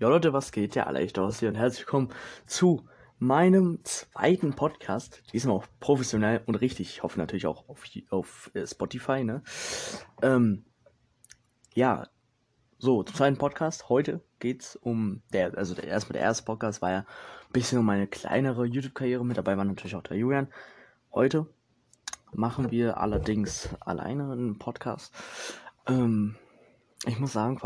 Ja 0.00 0.08
Leute, 0.08 0.32
was 0.32 0.50
geht? 0.50 0.74
Ja, 0.76 0.84
alle 0.84 1.00
echt 1.00 1.18
aus 1.18 1.40
hier 1.40 1.50
und 1.50 1.56
herzlich 1.56 1.82
willkommen 1.82 2.08
zu 2.46 2.88
meinem 3.18 3.80
zweiten 3.84 4.54
Podcast. 4.54 5.22
Diesmal 5.34 5.56
auch 5.56 5.66
professionell 5.78 6.40
und 6.46 6.54
richtig. 6.54 6.88
Ich 6.88 7.02
hoffe 7.02 7.18
natürlich 7.18 7.46
auch 7.46 7.68
auf, 7.68 7.84
auf 8.08 8.50
äh, 8.54 8.66
Spotify, 8.66 9.24
ne? 9.24 9.42
Ähm, 10.22 10.64
ja, 11.74 12.08
so, 12.78 13.02
zum 13.02 13.14
zweiten 13.14 13.36
Podcast. 13.36 13.90
Heute 13.90 14.22
geht's 14.38 14.74
um 14.74 15.20
der, 15.34 15.58
also 15.58 15.74
der 15.74 15.84
erstmal 15.84 16.14
der 16.14 16.22
erste 16.22 16.44
Podcast 16.46 16.80
war 16.80 16.92
ja 16.92 16.98
ein 17.00 17.52
bisschen 17.52 17.78
um 17.78 17.84
meine 17.84 18.06
kleinere 18.06 18.64
YouTube-Karriere. 18.64 19.22
Mit 19.22 19.36
dabei 19.36 19.58
war 19.58 19.66
natürlich 19.66 19.96
auch 19.96 20.02
der 20.02 20.16
Julian. 20.16 20.48
Heute 21.12 21.46
machen 22.32 22.70
wir 22.70 22.96
allerdings 22.96 23.68
alleine 23.80 24.32
einen 24.32 24.58
Podcast. 24.58 25.12
Ähm, 25.86 26.36
ich 27.06 27.18
muss 27.18 27.32
sagen, 27.32 27.58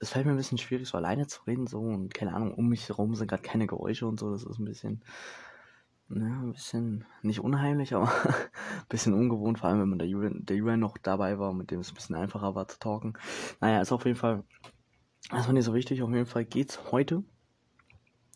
es 0.00 0.10
fällt 0.10 0.26
mir 0.26 0.32
ein 0.32 0.36
bisschen 0.36 0.58
schwierig, 0.58 0.88
so 0.88 0.98
alleine 0.98 1.26
zu 1.26 1.42
reden, 1.44 1.66
so 1.66 1.80
und 1.80 2.12
keine 2.12 2.34
Ahnung, 2.34 2.54
um 2.54 2.68
mich 2.68 2.88
herum 2.88 3.14
sind 3.14 3.28
gerade 3.28 3.42
keine 3.42 3.66
Geräusche 3.66 4.06
und 4.06 4.20
so. 4.20 4.30
Das 4.30 4.44
ist 4.44 4.58
ein 4.58 4.66
bisschen, 4.66 5.02
ja, 6.10 6.16
ein 6.16 6.52
bisschen 6.52 7.06
nicht 7.22 7.40
unheimlich, 7.40 7.94
aber 7.94 8.08
ein 8.24 8.34
bisschen 8.90 9.14
ungewohnt, 9.14 9.58
vor 9.58 9.70
allem 9.70 9.80
wenn 9.80 9.88
man 9.88 9.98
der 9.98 10.08
Julian, 10.08 10.44
der 10.44 10.56
Julian 10.56 10.80
noch 10.80 10.98
dabei 10.98 11.38
war, 11.38 11.54
mit 11.54 11.70
dem 11.70 11.80
es 11.80 11.90
ein 11.90 11.94
bisschen 11.94 12.16
einfacher 12.16 12.54
war 12.54 12.68
zu 12.68 12.78
talken. 12.78 13.14
Naja, 13.60 13.80
ist 13.80 13.92
auf 13.92 14.04
jeden 14.04 14.18
Fall, 14.18 14.44
das 15.30 15.46
war 15.46 15.54
nicht 15.54 15.64
so 15.64 15.72
wichtig. 15.72 16.02
Auf 16.02 16.10
jeden 16.10 16.26
Fall 16.26 16.44
geht's 16.44 16.92
heute 16.92 17.24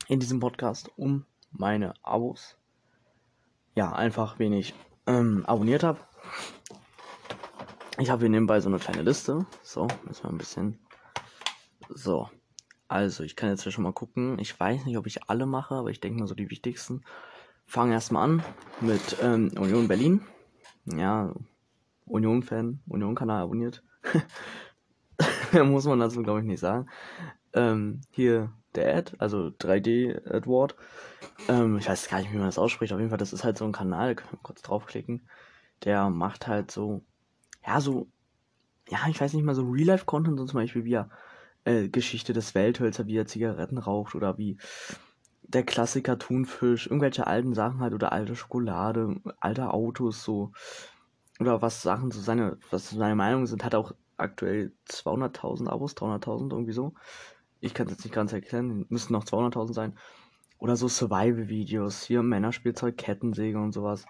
in 0.08 0.20
diesem 0.20 0.40
Podcast 0.40 0.90
um 0.96 1.26
meine 1.50 1.92
Abos. 2.02 2.56
Ja, 3.74 3.92
einfach, 3.92 4.38
wen 4.38 4.54
ich 4.54 4.74
ähm, 5.06 5.44
abonniert 5.44 5.82
habe 5.82 6.00
ich 7.98 8.10
habe 8.10 8.20
hier 8.20 8.28
nebenbei 8.28 8.60
so 8.60 8.68
eine 8.68 8.78
kleine 8.78 9.02
Liste. 9.02 9.46
So, 9.62 9.88
müssen 10.06 10.24
wir 10.24 10.30
ein 10.30 10.38
bisschen. 10.38 10.78
So. 11.88 12.28
Also, 12.88 13.24
ich 13.24 13.36
kann 13.36 13.50
jetzt 13.50 13.62
hier 13.62 13.72
schon 13.72 13.84
mal 13.84 13.92
gucken. 13.92 14.38
Ich 14.38 14.58
weiß 14.58 14.84
nicht, 14.84 14.96
ob 14.96 15.06
ich 15.06 15.28
alle 15.28 15.46
mache, 15.46 15.74
aber 15.74 15.90
ich 15.90 16.00
denke 16.00 16.20
mal 16.20 16.26
so 16.26 16.34
die 16.34 16.50
wichtigsten. 16.50 17.04
Fangen 17.66 17.92
erstmal 17.92 18.24
an 18.24 18.44
mit 18.80 19.16
ähm, 19.20 19.50
Union 19.58 19.88
Berlin. 19.88 20.20
Ja, 20.84 21.34
Union-Fan, 22.04 22.80
Union-Kanal 22.86 23.42
abonniert. 23.42 23.82
Muss 25.52 25.86
man 25.86 25.98
dazu, 25.98 26.22
glaube 26.22 26.40
ich, 26.40 26.46
nicht 26.46 26.60
sagen. 26.60 26.88
Ähm, 27.54 28.02
hier 28.10 28.52
der 28.76 28.96
Ad, 28.96 29.12
also 29.18 29.48
3D 29.48 30.24
Edward. 30.26 30.76
Ähm, 31.48 31.78
ich 31.78 31.88
weiß 31.88 32.08
gar 32.08 32.18
nicht, 32.18 32.32
wie 32.32 32.36
man 32.36 32.46
das 32.46 32.58
ausspricht. 32.58 32.92
Auf 32.92 33.00
jeden 33.00 33.10
Fall, 33.10 33.18
das 33.18 33.32
ist 33.32 33.42
halt 33.42 33.58
so 33.58 33.64
ein 33.64 33.72
Kanal, 33.72 34.14
können 34.14 34.32
wir 34.32 34.38
kurz 34.42 34.62
draufklicken. 34.62 35.28
Der 35.84 36.08
macht 36.10 36.46
halt 36.46 36.70
so 36.70 37.02
ja, 37.66 37.80
so, 37.80 38.08
ja, 38.88 38.98
ich 39.08 39.20
weiß 39.20 39.34
nicht 39.34 39.44
mal, 39.44 39.54
so 39.54 39.68
Real-Life-Content, 39.68 40.38
so 40.38 40.46
zum 40.46 40.60
Beispiel 40.60 40.84
wie 40.84 40.94
er 40.94 41.10
äh, 41.64 41.88
Geschichte 41.88 42.32
des 42.32 42.54
Welthölzer, 42.54 43.06
wie 43.06 43.16
er 43.16 43.26
Zigaretten 43.26 43.78
raucht 43.78 44.14
oder 44.14 44.38
wie 44.38 44.58
der 45.42 45.64
Klassiker 45.64 46.18
Thunfisch, 46.18 46.86
irgendwelche 46.86 47.26
alten 47.26 47.54
Sachen 47.54 47.80
halt 47.80 47.94
oder 47.94 48.12
alte 48.12 48.36
Schokolade, 48.36 49.20
alte 49.40 49.72
Autos, 49.72 50.24
so. 50.24 50.52
Oder 51.38 51.60
was 51.62 51.82
Sachen 51.82 52.10
so 52.10 52.20
seine, 52.20 52.58
was 52.70 52.90
seine 52.90 53.14
Meinungen 53.14 53.46
sind, 53.46 53.64
hat 53.64 53.74
auch 53.74 53.92
aktuell 54.16 54.72
200.000 54.88 55.68
Abos, 55.68 55.94
300.000 55.94 56.52
irgendwie 56.52 56.72
so. 56.72 56.94
Ich 57.60 57.74
kann 57.74 57.86
es 57.86 57.92
jetzt 57.92 58.04
nicht 58.04 58.14
ganz 58.14 58.32
erklären, 58.32 58.86
müssten 58.88 59.12
noch 59.12 59.24
200.000 59.24 59.74
sein. 59.74 59.98
Oder 60.58 60.76
so 60.76 60.88
Survival-Videos, 60.88 62.04
hier 62.04 62.22
Männerspielzeug, 62.22 62.96
Kettensäge 62.96 63.58
und 63.58 63.72
sowas 63.72 64.06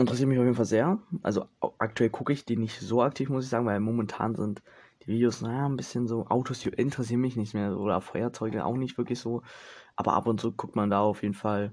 interessiert 0.00 0.28
mich 0.28 0.38
auf 0.38 0.44
jeden 0.44 0.56
Fall 0.56 0.64
sehr. 0.64 0.98
Also 1.22 1.46
aktuell 1.78 2.10
gucke 2.10 2.32
ich 2.32 2.44
die 2.44 2.56
nicht 2.56 2.80
so 2.80 3.02
aktiv, 3.02 3.28
muss 3.28 3.44
ich 3.44 3.50
sagen, 3.50 3.66
weil 3.66 3.80
momentan 3.80 4.34
sind 4.34 4.62
die 5.02 5.08
Videos, 5.08 5.40
naja, 5.40 5.66
ein 5.66 5.76
bisschen 5.76 6.06
so, 6.06 6.26
Autos 6.26 6.64
interessieren 6.66 7.20
mich 7.20 7.36
nicht 7.36 7.54
mehr 7.54 7.76
oder 7.76 8.00
Feuerzeuge 8.00 8.64
auch 8.64 8.76
nicht 8.76 8.98
wirklich 8.98 9.18
so. 9.18 9.42
Aber 9.96 10.14
ab 10.14 10.26
und 10.26 10.40
zu 10.40 10.52
guckt 10.52 10.76
man 10.76 10.90
da 10.90 11.00
auf 11.00 11.22
jeden 11.22 11.34
Fall 11.34 11.72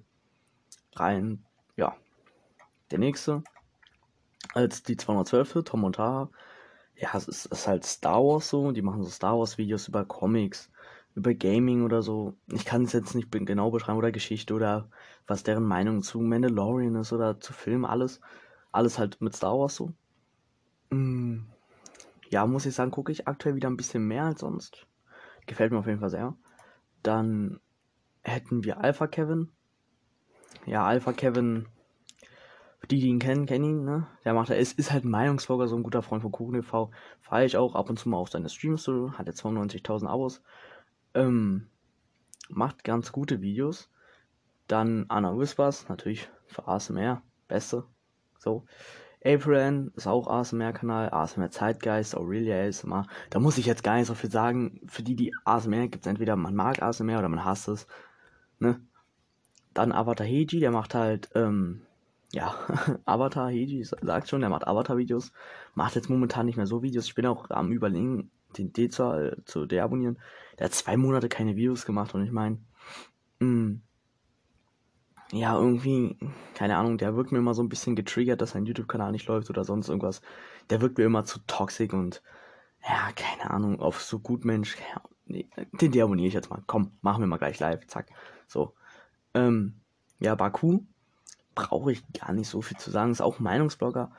rein. 0.96 1.44
Ja. 1.76 1.96
Der 2.92 3.00
nächste, 3.00 3.44
als 4.54 4.84
die 4.84 4.98
212. 4.98 5.64
Tom 5.64 5.84
und 5.84 5.96
Tara. 5.96 6.30
Ja, 6.96 7.10
es 7.16 7.28
ist, 7.28 7.46
es 7.46 7.60
ist 7.60 7.68
halt 7.68 7.86
Star 7.86 8.24
Wars 8.24 8.50
so. 8.50 8.72
Die 8.72 8.82
machen 8.82 9.04
so 9.04 9.10
Star 9.10 9.38
Wars 9.38 9.58
Videos 9.58 9.88
über 9.88 10.06
Comics 10.06 10.72
über 11.18 11.34
Gaming 11.34 11.84
oder 11.84 12.04
so. 12.04 12.36
Ich 12.54 12.64
kann 12.64 12.84
es 12.84 12.94
jetzt 12.94 13.16
nicht 13.16 13.32
genau 13.32 13.72
beschreiben 13.72 13.98
oder 13.98 14.12
Geschichte 14.12 14.54
oder 14.54 14.88
was 15.26 15.42
deren 15.42 15.64
Meinung 15.64 16.04
zu 16.04 16.20
Mandalorian 16.20 16.94
ist 16.94 17.12
oder 17.12 17.40
zu 17.40 17.54
Film, 17.54 17.86
alles. 17.86 18.22
Alles 18.72 19.00
halt 19.00 19.20
mit 19.20 19.36
Star 19.36 19.58
Wars 19.58 19.76
so. 19.76 19.92
Mm, 20.92 21.40
ja, 22.30 22.46
muss 22.46 22.68
ich 22.68 22.76
sagen, 22.76 22.92
gucke 22.92 23.12
ich 23.12 23.28
aktuell 23.28 23.56
wieder 23.56 23.68
ein 23.68 23.78
bisschen 23.78 24.08
mehr 24.08 24.26
als 24.26 24.42
sonst. 24.42 24.86
Gefällt 25.48 25.72
mir 25.72 25.80
auf 25.80 25.88
jeden 25.88 26.02
Fall 26.02 26.12
sehr. 26.12 26.36
Dann 27.02 27.60
hätten 28.22 28.64
wir 28.64 28.80
Alpha 28.80 29.08
Kevin. 29.08 29.50
Ja, 30.68 30.86
Alpha 30.86 31.14
Kevin, 31.14 31.66
die, 32.92 33.00
die 33.00 33.08
ihn 33.08 33.18
kennen, 33.18 33.48
kennen 33.48 33.66
ihn, 33.66 33.84
ne? 33.84 34.06
Der 34.24 34.36
macht, 34.36 34.52
er 34.52 34.60
ist, 34.60 34.78
ist 34.78 34.92
halt 34.92 35.04
ein 35.04 35.40
so 35.40 35.58
ein 35.58 35.84
guter 35.84 36.04
Freund 36.04 36.22
von 36.22 36.32
Kuchen 36.32 36.54
TV. 36.54 36.92
Fahre 37.22 37.46
ich 37.46 37.58
auch 37.58 37.74
ab 37.74 37.90
und 37.90 37.98
zu 37.98 38.08
mal 38.08 38.18
auf 38.18 38.30
seine 38.30 38.50
Streams, 38.50 38.84
so, 38.84 39.14
hat 39.14 39.26
jetzt 39.26 39.44
92.000 39.44 40.06
Abos. 40.06 40.44
Ähm, 41.18 41.68
macht 42.48 42.84
ganz 42.84 43.12
gute 43.12 43.42
Videos. 43.42 43.90
Dann 44.68 45.06
Anna 45.08 45.36
Whispers, 45.36 45.90
natürlich 45.90 46.30
für 46.46 46.68
ASMR, 46.68 47.24
beste. 47.48 47.86
So. 48.38 48.66
April 49.26 49.92
ist 49.96 50.06
auch 50.06 50.28
ASMR-Kanal, 50.28 51.10
ASMR 51.10 51.50
Zeitgeist, 51.50 52.16
Aurelia 52.16 52.56
ASMR. 52.68 53.08
Da 53.32 53.40
muss 53.40 53.58
ich 53.58 53.66
jetzt 53.66 53.84
gar 53.84 53.96
nicht 53.96 54.06
so 54.06 54.14
viel 54.14 54.32
sagen. 54.32 54.80
Für 54.88 55.02
die, 55.02 55.16
die 55.16 55.34
ASMR 55.44 55.88
gibt 55.88 56.06
es 56.06 56.10
entweder 56.10 56.36
man 56.36 56.56
mag 56.56 56.84
ASMR 56.84 57.18
oder 57.18 57.30
man 57.30 57.44
hasst 57.44 57.68
es. 57.68 57.88
Ne? 58.60 58.80
Dann 59.74 59.92
Avatar 59.92 60.28
Heiji, 60.28 60.60
der 60.60 60.72
macht 60.72 60.94
halt, 60.94 61.30
ähm, 61.34 61.82
ja, 62.32 62.54
Avatar 63.06 63.48
Heiji 63.48 63.84
sagt 63.84 64.30
schon, 64.30 64.42
der 64.42 64.52
macht 64.52 64.68
Avatar-Videos. 64.68 65.32
Macht 65.74 65.96
jetzt 65.96 66.10
momentan 66.10 66.46
nicht 66.46 66.58
mehr 66.58 66.68
so 66.68 66.84
Videos. 66.84 67.08
Ich 67.08 67.16
bin 67.16 67.26
auch 67.26 67.50
am 67.50 67.72
überlegen, 67.72 68.30
den 68.58 68.74
D 68.74 68.90
zu, 68.90 69.04
äh, 69.04 69.36
zu 69.46 69.66
deabonnieren. 69.66 70.20
Der 70.58 70.66
hat 70.66 70.74
zwei 70.74 70.98
Monate 70.98 71.30
keine 71.30 71.56
Videos 71.56 71.86
gemacht 71.86 72.14
und 72.16 72.24
ich 72.24 72.32
meine, 72.32 72.60
mm, 73.40 73.82
ja, 75.34 75.56
irgendwie, 75.58 76.18
keine 76.54 76.78
Ahnung, 76.78 76.98
der 76.98 77.16
wirkt 77.16 77.32
mir 77.32 77.40
immer 77.40 77.54
so 77.54 77.62
ein 77.62 77.70
bisschen 77.70 77.96
getriggert, 77.96 78.42
dass 78.42 78.52
sein 78.52 78.66
YouTube-Kanal 78.66 79.12
nicht 79.12 79.28
läuft 79.28 79.50
oder 79.50 79.64
sonst 79.66 79.90
irgendwas. 79.90 80.22
Der 80.70 80.82
wirkt 80.82 80.98
mir 80.98 81.06
immer 81.06 81.26
zu 81.26 81.40
toxisch 81.48 81.92
und, 81.92 82.24
ja, 82.88 83.12
keine 83.16 83.52
Ahnung, 83.52 83.80
auf 83.82 84.02
so 84.02 84.20
gut 84.20 84.46
Mensch, 84.46 84.78
ja, 84.94 85.02
nee, 85.26 85.50
den 85.82 85.92
deabonniere 85.92 86.30
ich 86.30 86.34
jetzt 86.34 86.50
mal. 86.50 86.64
Komm, 86.66 86.92
machen 87.02 87.22
wir 87.22 87.28
mal 87.28 87.38
gleich 87.38 87.60
live, 87.60 87.86
zack. 87.88 88.08
So. 88.48 88.74
Ähm, 89.34 89.82
ja, 90.20 90.36
Baku 90.36 90.82
brauche 91.56 91.92
ich 91.92 92.04
gar 92.14 92.34
nicht 92.34 92.48
so 92.48 92.62
viel 92.62 92.78
zu 92.78 92.92
sagen, 92.92 93.12
ist 93.12 93.22
auch 93.22 93.40
Meinungsblogger. 93.40 94.12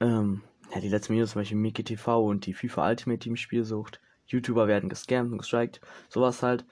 Ähm, 0.00 0.42
ja, 0.72 0.80
die 0.80 0.88
letzten 0.88 1.14
Videos 1.14 1.32
zum 1.32 1.40
Beispiel 1.40 1.58
Mickey 1.58 1.84
TV 1.84 2.24
und 2.24 2.46
die 2.46 2.54
FIFA 2.54 2.88
Ultimate 2.88 3.18
Team 3.18 3.36
Spielsucht. 3.36 4.00
YouTuber 4.26 4.66
werden 4.66 4.88
gescampt 4.88 5.32
und 5.32 5.38
gestrikt. 5.38 5.80
Sowas 6.08 6.42
halt. 6.42 6.64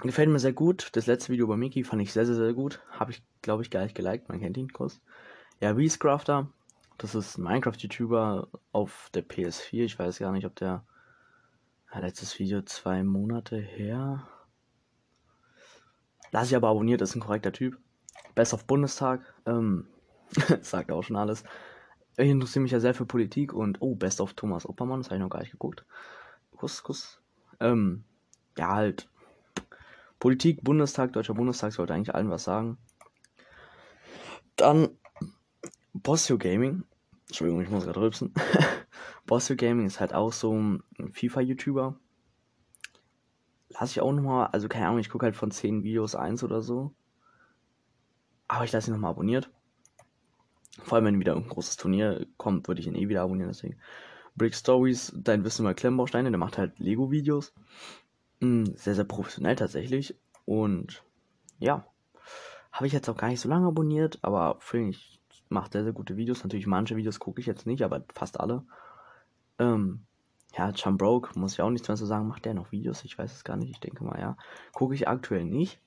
Gefällt 0.00 0.30
mir 0.30 0.38
sehr 0.38 0.52
gut. 0.52 0.88
Das 0.92 1.06
letzte 1.06 1.32
Video 1.32 1.44
über 1.44 1.56
Mickey 1.56 1.84
fand 1.84 2.02
ich 2.02 2.12
sehr, 2.12 2.26
sehr, 2.26 2.34
sehr 2.34 2.54
gut. 2.54 2.80
Habe 2.90 3.12
ich, 3.12 3.22
glaube 3.42 3.62
ich, 3.62 3.70
gleich 3.70 3.94
geliked. 3.94 4.28
Man 4.28 4.40
kennt 4.40 4.56
ihn 4.56 4.72
kurz. 4.72 5.00
Ja, 5.60 5.74
Beastcrafter. 5.74 6.48
Das 6.98 7.14
ist 7.14 7.38
ein 7.38 7.44
Minecraft-YouTuber 7.44 8.48
auf 8.72 9.10
der 9.14 9.24
PS4. 9.24 9.84
Ich 9.84 9.98
weiß 9.98 10.18
gar 10.18 10.32
nicht, 10.32 10.46
ob 10.46 10.56
der. 10.56 10.84
Ja, 11.92 12.00
letztes 12.00 12.38
Video 12.38 12.62
zwei 12.62 13.02
Monate 13.04 13.58
her. 13.58 14.26
Lass 16.30 16.48
ich 16.48 16.56
aber 16.56 16.68
abonniert, 16.68 17.02
ist 17.02 17.14
ein 17.14 17.20
korrekter 17.20 17.52
Typ. 17.52 17.78
Best 18.34 18.54
of 18.54 18.66
Bundestag. 18.66 19.20
Ähm, 19.46 19.86
sagt 20.62 20.90
auch 20.90 21.02
schon 21.02 21.16
alles. 21.16 21.44
Ich 22.16 22.28
interessiere 22.28 22.62
mich 22.62 22.72
ja 22.72 22.80
sehr 22.80 22.94
für 22.94 23.06
Politik 23.06 23.54
und, 23.54 23.80
oh, 23.80 23.94
Best 23.94 24.20
of 24.20 24.34
Thomas 24.34 24.68
Oppermann, 24.68 25.00
das 25.00 25.08
habe 25.08 25.16
ich 25.16 25.22
noch 25.22 25.30
gar 25.30 25.40
nicht 25.40 25.52
geguckt. 25.52 25.84
Kuss, 26.56 26.82
Kuss. 26.82 27.20
Ähm, 27.58 28.04
ja, 28.58 28.68
halt. 28.68 29.08
Politik, 30.18 30.62
Bundestag, 30.62 31.12
Deutscher 31.12 31.34
Bundestag 31.34 31.72
sollte 31.72 31.94
eigentlich 31.94 32.14
allen 32.14 32.30
was 32.30 32.44
sagen. 32.44 32.76
Dann 34.56 34.90
Bossio 35.94 36.38
Gaming. 36.38 36.84
Entschuldigung, 37.28 37.62
ich 37.62 37.70
muss 37.70 37.84
gerade 37.84 38.00
rülpsen. 38.00 38.34
Bossio 39.26 39.56
Gaming 39.56 39.86
ist 39.86 40.00
halt 40.00 40.14
auch 40.14 40.32
so 40.32 40.54
ein 40.54 40.82
FIFA-YouTuber. 41.12 41.98
Lass 43.70 43.90
ich 43.90 44.00
auch 44.02 44.12
nochmal, 44.12 44.48
also 44.48 44.68
keine 44.68 44.86
Ahnung, 44.86 44.98
ich 44.98 45.08
gucke 45.08 45.24
halt 45.24 45.36
von 45.36 45.50
10 45.50 45.82
Videos 45.82 46.14
eins 46.14 46.44
oder 46.44 46.60
so. 46.60 46.92
Aber 48.48 48.64
ich 48.64 48.72
lasse 48.72 48.90
ihn 48.90 48.92
nochmal 48.92 49.12
abonniert. 49.12 49.50
Vor 50.80 50.96
allem, 50.96 51.04
wenn 51.04 51.20
wieder 51.20 51.36
ein 51.36 51.48
großes 51.48 51.76
Turnier 51.76 52.26
kommt, 52.36 52.68
würde 52.68 52.80
ich 52.80 52.86
ihn 52.86 52.94
eh 52.94 53.08
wieder 53.08 53.22
abonnieren, 53.22 53.50
deswegen. 53.50 53.76
Brick 54.34 54.54
Stories, 54.54 55.12
dein 55.14 55.44
Wissen 55.44 55.62
über 55.62 55.74
Klemmbausteine, 55.74 56.30
der 56.30 56.38
macht 56.38 56.56
halt 56.56 56.78
Lego-Videos. 56.78 57.52
Hm, 58.40 58.74
sehr, 58.76 58.94
sehr 58.94 59.04
professionell 59.04 59.56
tatsächlich. 59.56 60.16
Und 60.46 61.04
ja, 61.58 61.86
habe 62.72 62.86
ich 62.86 62.92
jetzt 62.92 63.08
auch 63.08 63.16
gar 63.16 63.28
nicht 63.28 63.40
so 63.40 63.48
lange 63.48 63.66
abonniert, 63.68 64.18
aber 64.22 64.56
finde 64.60 64.90
ich, 64.90 65.20
macht 65.50 65.72
sehr, 65.72 65.84
sehr 65.84 65.92
gute 65.92 66.16
Videos. 66.16 66.42
Natürlich, 66.42 66.66
manche 66.66 66.96
Videos 66.96 67.18
gucke 67.20 67.40
ich 67.40 67.46
jetzt 67.46 67.66
nicht, 67.66 67.82
aber 67.82 68.04
fast 68.14 68.40
alle. 68.40 68.64
Ähm, 69.58 70.06
Ja, 70.56 70.72
Chumbroke, 70.72 71.38
muss 71.38 71.54
ich 71.54 71.62
auch 71.62 71.70
nichts 71.70 71.88
mehr 71.88 71.96
zu 71.96 72.06
sagen. 72.06 72.28
Macht 72.28 72.44
der 72.44 72.54
noch 72.54 72.72
Videos? 72.72 73.04
Ich 73.04 73.16
weiß 73.18 73.32
es 73.32 73.44
gar 73.44 73.56
nicht. 73.56 73.70
Ich 73.70 73.80
denke 73.80 74.04
mal, 74.04 74.18
ja. 74.20 74.36
Gucke 74.72 74.94
ich 74.94 75.08
aktuell 75.08 75.44
nicht. 75.44 75.80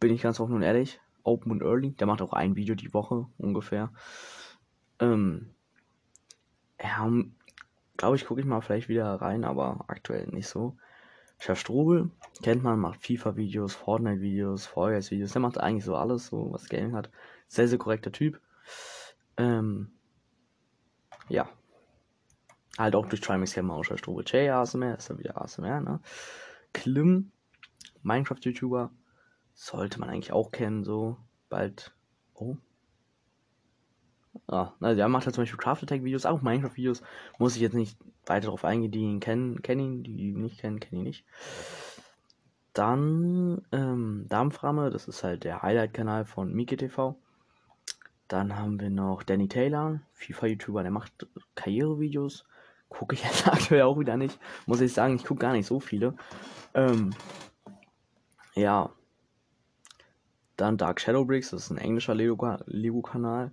Bin 0.00 0.12
ich 0.12 0.22
ganz 0.22 0.40
offen 0.40 0.54
und 0.54 0.62
ehrlich. 0.62 1.00
Open 1.22 1.52
und 1.52 1.62
Early. 1.62 1.92
Der 1.92 2.06
macht 2.06 2.22
auch 2.22 2.32
ein 2.32 2.56
Video 2.56 2.74
die 2.74 2.92
Woche 2.94 3.26
ungefähr. 3.38 3.92
Ähm, 4.98 5.54
ja, 6.80 7.10
glaube 7.96 8.16
ich, 8.16 8.26
gucke 8.26 8.40
ich 8.40 8.46
mal 8.46 8.60
vielleicht 8.60 8.88
wieder 8.88 9.06
rein, 9.14 9.44
aber 9.44 9.84
aktuell 9.88 10.26
nicht 10.28 10.48
so. 10.48 10.76
Chef 11.38 11.58
Strobel 11.58 12.10
kennt 12.42 12.62
man, 12.62 12.78
macht 12.78 13.04
FIFA-Videos, 13.04 13.74
Fortnite-Videos, 13.74 14.66
Fall 14.66 15.00
videos 15.02 15.32
Der 15.32 15.40
macht 15.40 15.58
eigentlich 15.58 15.84
so 15.84 15.96
alles, 15.96 16.26
so 16.26 16.52
was 16.52 16.68
Gaming 16.68 16.94
hat. 16.94 17.10
Sehr, 17.48 17.66
sehr 17.66 17.78
korrekter 17.78 18.12
Typ. 18.12 18.40
Ähm, 19.38 19.90
ja. 21.28 21.48
Halt 22.78 22.94
auch 22.94 23.06
durch 23.06 23.22
Trimax 23.22 23.54
kennt 23.54 23.68
man 23.68 23.78
auch 23.78 23.84
Chef 23.84 23.98
Strobel. 23.98 24.24
Jay 24.26 24.50
ASMR, 24.50 24.96
ist 24.96 25.08
ja 25.08 25.18
wieder 25.18 25.40
ASMR, 25.40 25.80
ne? 25.80 26.00
Klim, 26.72 27.32
Minecraft-YouTuber, 28.02 28.90
sollte 29.60 30.00
man 30.00 30.08
eigentlich 30.08 30.32
auch 30.32 30.50
kennen, 30.52 30.84
so. 30.84 31.16
Bald. 31.48 31.92
Oh, 32.34 32.56
ja, 34.50 34.74
also 34.80 34.96
der 34.96 35.08
macht 35.08 35.26
halt 35.26 35.34
zum 35.34 35.42
Beispiel 35.42 35.58
Craft 35.58 35.82
Attack 35.82 36.04
Videos, 36.04 36.26
auch 36.26 36.40
Minecraft 36.40 36.76
Videos. 36.76 37.02
Muss 37.38 37.56
ich 37.56 37.62
jetzt 37.62 37.74
nicht 37.74 37.98
weiter 38.26 38.46
darauf 38.46 38.64
eingehen, 38.64 38.90
die 38.90 39.00
ihn 39.00 39.20
kennen, 39.20 39.62
kennen 39.62 39.80
ihn, 39.80 40.02
die 40.02 40.30
ihn 40.30 40.40
nicht 40.40 40.60
kennen, 40.60 40.80
kennen 40.80 41.00
ihn 41.00 41.06
nicht. 41.06 41.24
Dann 42.72 43.62
ähm, 43.72 44.26
Dampframme, 44.28 44.90
das 44.90 45.08
ist 45.08 45.24
halt 45.24 45.44
der 45.44 45.62
Highlight-Kanal 45.62 46.24
von 46.24 46.52
Miki 46.54 46.76
TV. 46.76 47.16
Dann 48.28 48.56
haben 48.56 48.80
wir 48.80 48.90
noch 48.90 49.24
Danny 49.24 49.48
Taylor, 49.48 50.00
FIFA-YouTuber, 50.14 50.82
der 50.82 50.92
macht 50.92 51.26
Karrierevideos. 51.56 52.46
Gucke 52.88 53.14
ich 53.14 53.22
jetzt 53.24 53.46
aktuell 53.46 53.82
auch 53.82 53.98
wieder 53.98 54.16
nicht. 54.16 54.38
Muss 54.66 54.80
ich 54.80 54.92
sagen, 54.92 55.16
ich 55.16 55.24
gucke 55.24 55.40
gar 55.40 55.52
nicht 55.52 55.66
so 55.66 55.80
viele. 55.80 56.14
Ähm, 56.74 57.10
ja. 58.54 58.90
Dann 60.60 60.76
Dark 60.76 61.00
Shadow 61.00 61.24
Bricks, 61.24 61.50
das 61.50 61.64
ist 61.64 61.70
ein 61.70 61.78
englischer 61.78 62.14
Lego-Kanal. 62.14 62.64
lego 62.66 63.02
kanal 63.02 63.52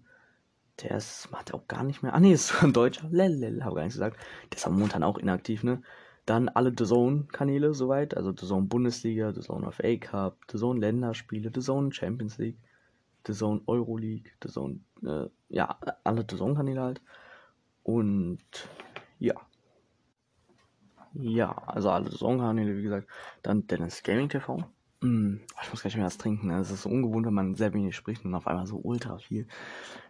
der 0.82 0.98
ist, 0.98 1.32
macht 1.32 1.54
auch 1.54 1.68
gar 1.68 1.84
nicht 1.84 2.04
mehr. 2.04 2.14
Ah, 2.14 2.20
nee, 2.20 2.34
ist 2.34 2.48
so 2.50 2.66
ein 2.66 2.74
Deutscher. 2.74 3.08
Lelel, 3.10 3.64
habe 3.64 3.76
gar 3.76 3.84
nichts 3.84 3.96
gesagt. 3.96 4.18
Der 4.52 4.58
ist 4.58 4.68
am 4.68 4.74
momentan 4.74 5.04
auch 5.04 5.18
inaktiv, 5.18 5.64
ne? 5.64 5.82
Dann 6.26 6.50
alle 6.50 6.74
The 6.78 6.86
Zone-Kanäle 6.86 7.74
soweit. 7.74 8.16
Also 8.16 8.32
The 8.32 8.46
Zone 8.46 8.68
Bundesliga, 8.68 9.34
The 9.34 9.42
Zone 9.42 9.66
of 9.66 9.80
A 9.84 9.98
Cup, 9.98 10.38
The 10.52 10.58
Zone 10.58 10.80
Länderspiele, 10.80 11.52
The 11.54 11.62
Zone 11.62 11.92
Champions 11.92 12.38
League, 12.38 12.58
The 13.26 13.34
Zone 13.34 13.62
Euroleague, 13.66 14.32
The 14.44 14.50
Zone, 14.50 14.80
äh, 15.04 15.28
ja, 15.50 15.80
alle 16.04 16.26
The 16.30 16.36
Zone-Kanäle 16.36 16.82
halt. 16.82 17.02
Und 17.84 18.40
ja. 19.20 19.34
Ja, 21.14 21.52
also 21.66 21.90
alle 21.90 22.12
The 22.12 22.18
Zone-Kanäle, 22.18 22.78
wie 22.78 22.84
gesagt. 22.84 23.08
Dann 23.42 23.66
Dennis 23.66 24.04
Gaming 24.04 24.30
TV. 24.30 24.64
Mm, 25.02 25.38
ich 25.62 25.70
muss 25.70 25.82
gleich 25.82 25.96
mehr 25.96 26.06
was 26.06 26.18
trinken. 26.18 26.48
Ne? 26.48 26.60
Es 26.60 26.72
ist 26.72 26.84
so 26.84 26.90
ungewohnt, 26.90 27.26
wenn 27.26 27.34
man 27.34 27.56
sehr 27.56 27.74
wenig 27.74 27.96
spricht 27.96 28.26
und 28.26 28.34
auf 28.34 28.48
einmal 28.48 28.66
so 28.66 28.78
ultra 28.78 29.18
viel. 29.18 29.48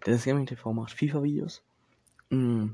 Dennis 0.06 0.26
Gaming 0.26 0.46
TV 0.46 0.74
macht 0.74 0.92
FIFA-Videos. 0.92 1.64
Mm, 2.30 2.70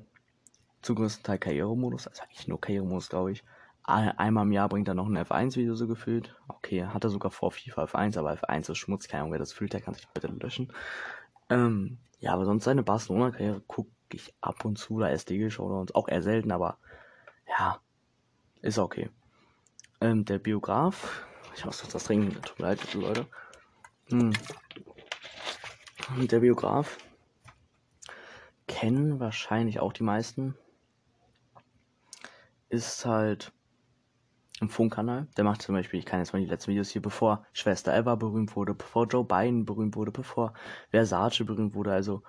zum 0.82 0.96
größten 0.96 1.24
Teil 1.24 1.40
Karrieremodus. 1.40 2.08
Also 2.08 2.24
eigentlich 2.24 2.48
nur 2.48 2.62
Karrieremodus, 2.62 3.10
glaube 3.10 3.32
ich. 3.32 3.44
Einmal 3.86 4.46
im 4.46 4.54
Jahr 4.54 4.70
bringt 4.70 4.88
er 4.88 4.94
noch 4.94 5.08
ein 5.08 5.18
F1-Video 5.18 5.76
so 5.76 5.88
gefühlt. 5.88 6.36
Okay, 6.48 6.86
hat 6.86 7.04
er 7.04 7.10
sogar 7.10 7.32
vor 7.32 7.52
FIFA 7.52 7.84
F1, 7.84 8.18
aber 8.18 8.34
F1 8.34 8.72
ist 8.72 8.78
Schmutz. 8.78 9.08
Keine 9.10 9.22
Ahnung, 9.22 9.34
wer 9.34 9.40
das 9.40 9.52
fühlt, 9.52 9.74
der 9.74 9.82
kann 9.82 9.94
sich 9.94 10.08
bitte 10.08 10.28
löschen. 10.28 10.72
Ähm, 11.50 11.98
ja, 12.20 12.34
aber 12.34 12.46
sonst 12.46 12.64
seine 12.64 12.84
Barcelona-Karriere 12.84 13.62
gucke 13.68 13.92
ich 14.14 14.34
ab 14.40 14.64
und 14.64 14.78
zu. 14.78 15.00
Da 15.00 15.10
SD-Showdowns. 15.10 15.94
Auch 15.96 16.08
eher 16.08 16.22
selten, 16.22 16.52
aber 16.52 16.78
ja, 17.48 17.80
ist 18.62 18.80
okay. 18.80 19.10
Ähm, 20.00 20.24
der 20.24 20.40
Biograf 20.40 21.26
ich 21.56 21.66
muss 21.66 21.94
was 21.94 22.04
trinken. 22.04 22.42
Tut 22.42 22.60
mir 22.60 22.68
leid, 22.68 22.94
Leute. 22.94 23.28
Hm. 24.10 24.34
Der 26.18 26.40
Biograf 26.40 26.98
kennen 28.68 29.20
wahrscheinlich 29.20 29.80
auch 29.80 29.94
die 29.94 30.04
meisten. 30.04 30.56
Ist 32.70 33.06
halt 33.06 33.52
im 34.60 34.70
Funkkanal. 34.70 35.28
Der 35.38 35.44
macht 35.44 35.62
zum 35.62 35.76
Beispiel, 35.76 36.00
ich 36.00 36.06
kann 36.06 36.20
jetzt 36.20 36.34
mal 36.34 36.40
die 36.40 36.48
letzten 36.48 36.72
Videos 36.72 36.90
hier, 36.90 37.02
bevor 37.02 37.46
Schwester 37.54 37.96
Eva 37.96 38.16
berühmt 38.16 38.56
wurde, 38.56 38.74
bevor 38.74 39.08
Joe 39.08 39.24
Biden 39.24 39.66
berühmt 39.66 39.96
wurde, 39.96 40.12
bevor 40.12 40.54
Versace 40.92 41.46
berühmt 41.46 41.76
wurde, 41.76 41.92
also 41.92 42.24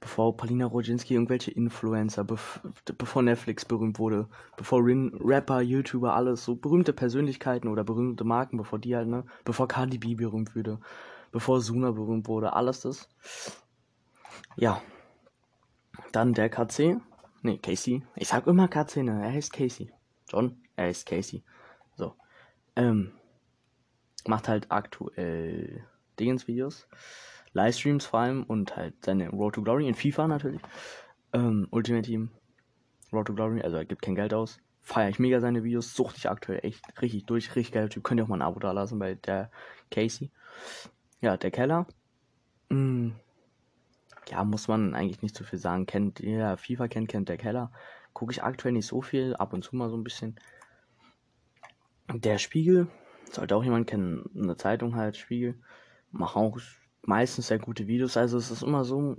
bevor 0.00 0.36
Paulina 0.36 0.66
Rodzinski 0.66 1.14
irgendwelche 1.14 1.50
Influencer, 1.50 2.24
bev 2.24 2.60
bevor 2.98 3.22
Netflix 3.22 3.64
berühmt 3.64 3.98
wurde, 3.98 4.28
bevor 4.56 4.84
Rin 4.84 5.12
Rapper, 5.22 5.60
YouTuber, 5.60 6.14
alles 6.14 6.44
so 6.44 6.56
berühmte 6.56 6.92
Persönlichkeiten 6.92 7.68
oder 7.68 7.84
berühmte 7.84 8.24
Marken, 8.24 8.56
bevor 8.56 8.78
die 8.78 8.96
halt, 8.96 9.08
ne, 9.08 9.24
bevor 9.44 9.68
Cardi 9.68 9.98
B 9.98 10.14
berühmt 10.14 10.56
wurde, 10.56 10.80
bevor 11.32 11.60
Suna 11.60 11.90
berühmt 11.90 12.28
wurde, 12.28 12.54
alles 12.54 12.80
das. 12.80 13.08
Ja. 14.56 14.82
Dann 16.12 16.34
der 16.34 16.48
KC. 16.48 16.96
Nee, 17.42 17.58
Casey. 17.58 18.02
Ich 18.16 18.28
sag 18.28 18.46
immer 18.46 18.68
KC, 18.68 19.02
ne? 19.02 19.22
Er 19.22 19.32
heißt 19.32 19.52
Casey. 19.52 19.92
John, 20.28 20.60
er 20.76 20.86
heißt 20.86 21.06
Casey. 21.06 21.42
So. 21.94 22.14
Ähm. 22.76 23.12
Macht 24.26 24.48
halt 24.48 24.70
aktuell 24.70 25.86
Dingens-Videos. 26.20 26.86
Livestreams 27.52 28.06
vor 28.06 28.20
allem 28.20 28.44
und 28.44 28.76
halt 28.76 28.94
seine 29.04 29.28
Road 29.30 29.54
to 29.54 29.62
Glory 29.62 29.88
in 29.88 29.94
FIFA 29.94 30.28
natürlich. 30.28 30.62
Ähm, 31.32 31.66
Ultimate 31.70 32.06
Team, 32.06 32.30
Road 33.12 33.26
to 33.26 33.34
Glory, 33.34 33.60
also 33.62 33.76
er 33.76 33.84
gibt 33.84 34.02
kein 34.02 34.14
Geld 34.14 34.34
aus. 34.34 34.58
Feiere 34.82 35.10
ich 35.10 35.18
mega 35.18 35.40
seine 35.40 35.64
Videos, 35.64 35.94
suchte 35.94 36.18
ich 36.18 36.30
aktuell 36.30 36.60
echt 36.62 36.82
richtig 37.02 37.26
durch, 37.26 37.54
richtig 37.56 37.72
geiler 37.72 37.88
Typ. 37.88 38.04
Könnt 38.04 38.20
ihr 38.20 38.24
auch 38.24 38.28
mal 38.28 38.36
ein 38.36 38.42
Abo 38.42 38.60
da 38.60 38.72
lassen 38.72 38.98
bei 38.98 39.14
der 39.14 39.50
Casey. 39.90 40.30
Ja, 41.20 41.36
der 41.36 41.50
Keller. 41.50 41.86
Hm, 42.70 43.14
ja, 44.28 44.44
muss 44.44 44.68
man 44.68 44.94
eigentlich 44.94 45.22
nicht 45.22 45.36
so 45.36 45.44
viel 45.44 45.58
sagen. 45.58 45.86
Kennt 45.86 46.20
ihr, 46.20 46.56
FIFA 46.56 46.88
kennt, 46.88 47.08
kennt 47.08 47.28
der 47.28 47.36
Keller. 47.36 47.72
Gucke 48.12 48.32
ich 48.32 48.42
aktuell 48.42 48.72
nicht 48.72 48.86
so 48.86 49.02
viel, 49.02 49.34
ab 49.34 49.52
und 49.52 49.62
zu 49.62 49.76
mal 49.76 49.90
so 49.90 49.96
ein 49.96 50.04
bisschen. 50.04 50.38
Der 52.12 52.38
Spiegel, 52.38 52.88
sollte 53.30 53.54
auch 53.54 53.64
jemand 53.64 53.86
kennen, 53.86 54.28
eine 54.34 54.56
Zeitung 54.56 54.96
halt, 54.96 55.16
Spiegel. 55.16 55.60
Mach 56.10 56.36
auch 56.36 56.58
meistens 57.02 57.48
sehr 57.48 57.58
gute 57.58 57.86
Videos. 57.86 58.16
Also 58.16 58.38
es 58.38 58.50
ist 58.50 58.62
immer 58.62 58.84
so, 58.84 59.16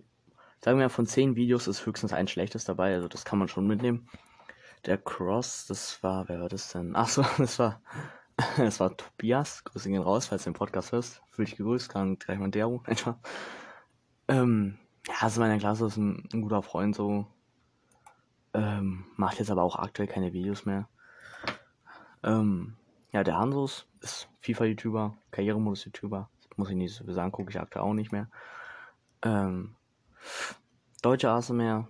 sagen 0.64 0.80
wir 0.80 0.90
von 0.90 1.06
zehn 1.06 1.36
Videos 1.36 1.68
ist 1.68 1.86
höchstens 1.86 2.14
ein 2.14 2.28
schlechtes 2.28 2.66
dabei. 2.66 2.94
Also 2.94 3.08
das 3.08 3.26
kann 3.26 3.40
man 3.40 3.48
schon 3.48 3.68
mitnehmen. 3.68 4.08
Der 4.86 4.98
Cross, 4.98 5.68
das 5.68 6.02
war, 6.04 6.28
wer 6.28 6.42
war 6.42 6.50
das 6.50 6.72
denn? 6.72 6.96
Ach 6.96 7.08
so, 7.08 7.24
das 7.38 7.60
war, 7.60 7.82
das 8.58 8.80
war 8.80 8.96
Tobias. 8.96 9.64
Grüße 9.64 9.90
gehen 9.90 10.02
raus, 10.02 10.28
falls 10.28 10.44
du 10.44 10.52
den 10.52 10.56
Podcast 10.56 10.92
hörst. 10.92 11.22
Fühl 11.30 11.46
dich 11.46 11.58
gegrüßt, 11.58 11.90
kann 11.90 12.18
gleich 12.18 12.40
mal 12.40 12.52
der 12.52 12.68
einfach. 12.86 13.16
Ähm, 14.28 14.78
ja, 15.08 15.16
also 15.20 15.42
meiner 15.42 15.58
Klasse 15.58 15.88
ist 15.88 15.98
ein, 15.98 16.30
ein 16.32 16.42
guter 16.42 16.62
Freund 16.62 16.96
so. 16.96 17.28
Ähm, 18.54 19.04
macht 19.18 19.40
jetzt 19.40 19.52
aber 19.52 19.62
auch 19.62 19.76
aktuell 19.76 20.08
keine 20.08 20.32
Videos 20.32 20.66
mehr. 20.66 20.88
Ähm, 22.24 22.78
ja, 23.12 23.26
der 23.26 23.38
Hansos 23.38 23.88
ist 24.00 24.30
FIFA-YouTuber, 24.40 25.18
Karrieremodus-YouTuber 25.32 26.30
muss 26.58 26.70
ich 26.70 26.76
nicht 26.76 27.04
sagen, 27.08 27.32
gucke 27.32 27.52
ich 27.52 27.60
aktuell 27.60 27.86
auch 27.86 27.94
nicht 27.94 28.12
mehr. 28.12 28.30
Ähm, 29.24 29.76
deutsche 31.02 31.30
ASMR 31.30 31.88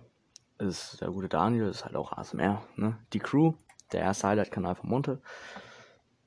ist 0.58 1.00
der 1.00 1.10
gute 1.10 1.28
Daniel, 1.28 1.68
ist 1.68 1.84
halt 1.84 1.96
auch 1.96 2.12
ASMR, 2.12 2.62
ne? 2.76 2.98
Die 3.12 3.18
Crew, 3.18 3.54
der 3.92 4.00
erste 4.00 4.28
Highlight-Kanal 4.28 4.74
von 4.74 4.88
Monte. 4.88 5.22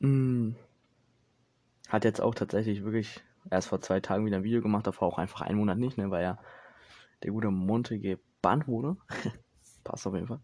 Hm, 0.02 0.56
hat 1.88 2.04
jetzt 2.04 2.22
auch 2.22 2.36
tatsächlich 2.36 2.84
wirklich 2.84 3.24
erst 3.50 3.70
vor 3.70 3.82
zwei 3.82 4.00
Tagen 4.00 4.26
wieder 4.26 4.38
ein 4.38 4.44
Video 4.44 4.62
gemacht, 4.62 4.88
davor 4.88 5.08
auch 5.08 5.18
einfach 5.18 5.42
einen 5.42 5.58
Monat 5.58 5.78
nicht, 5.78 5.98
ne? 5.98 6.12
Weil 6.12 6.24
ja 6.24 6.40
der 7.24 7.32
gute 7.32 7.50
Monte 7.50 8.00
gebannt 8.00 8.68
wurde. 8.68 8.98
Passt 9.84 10.06
auf 10.08 10.14
jeden 10.14 10.28
Fall. 10.28 10.40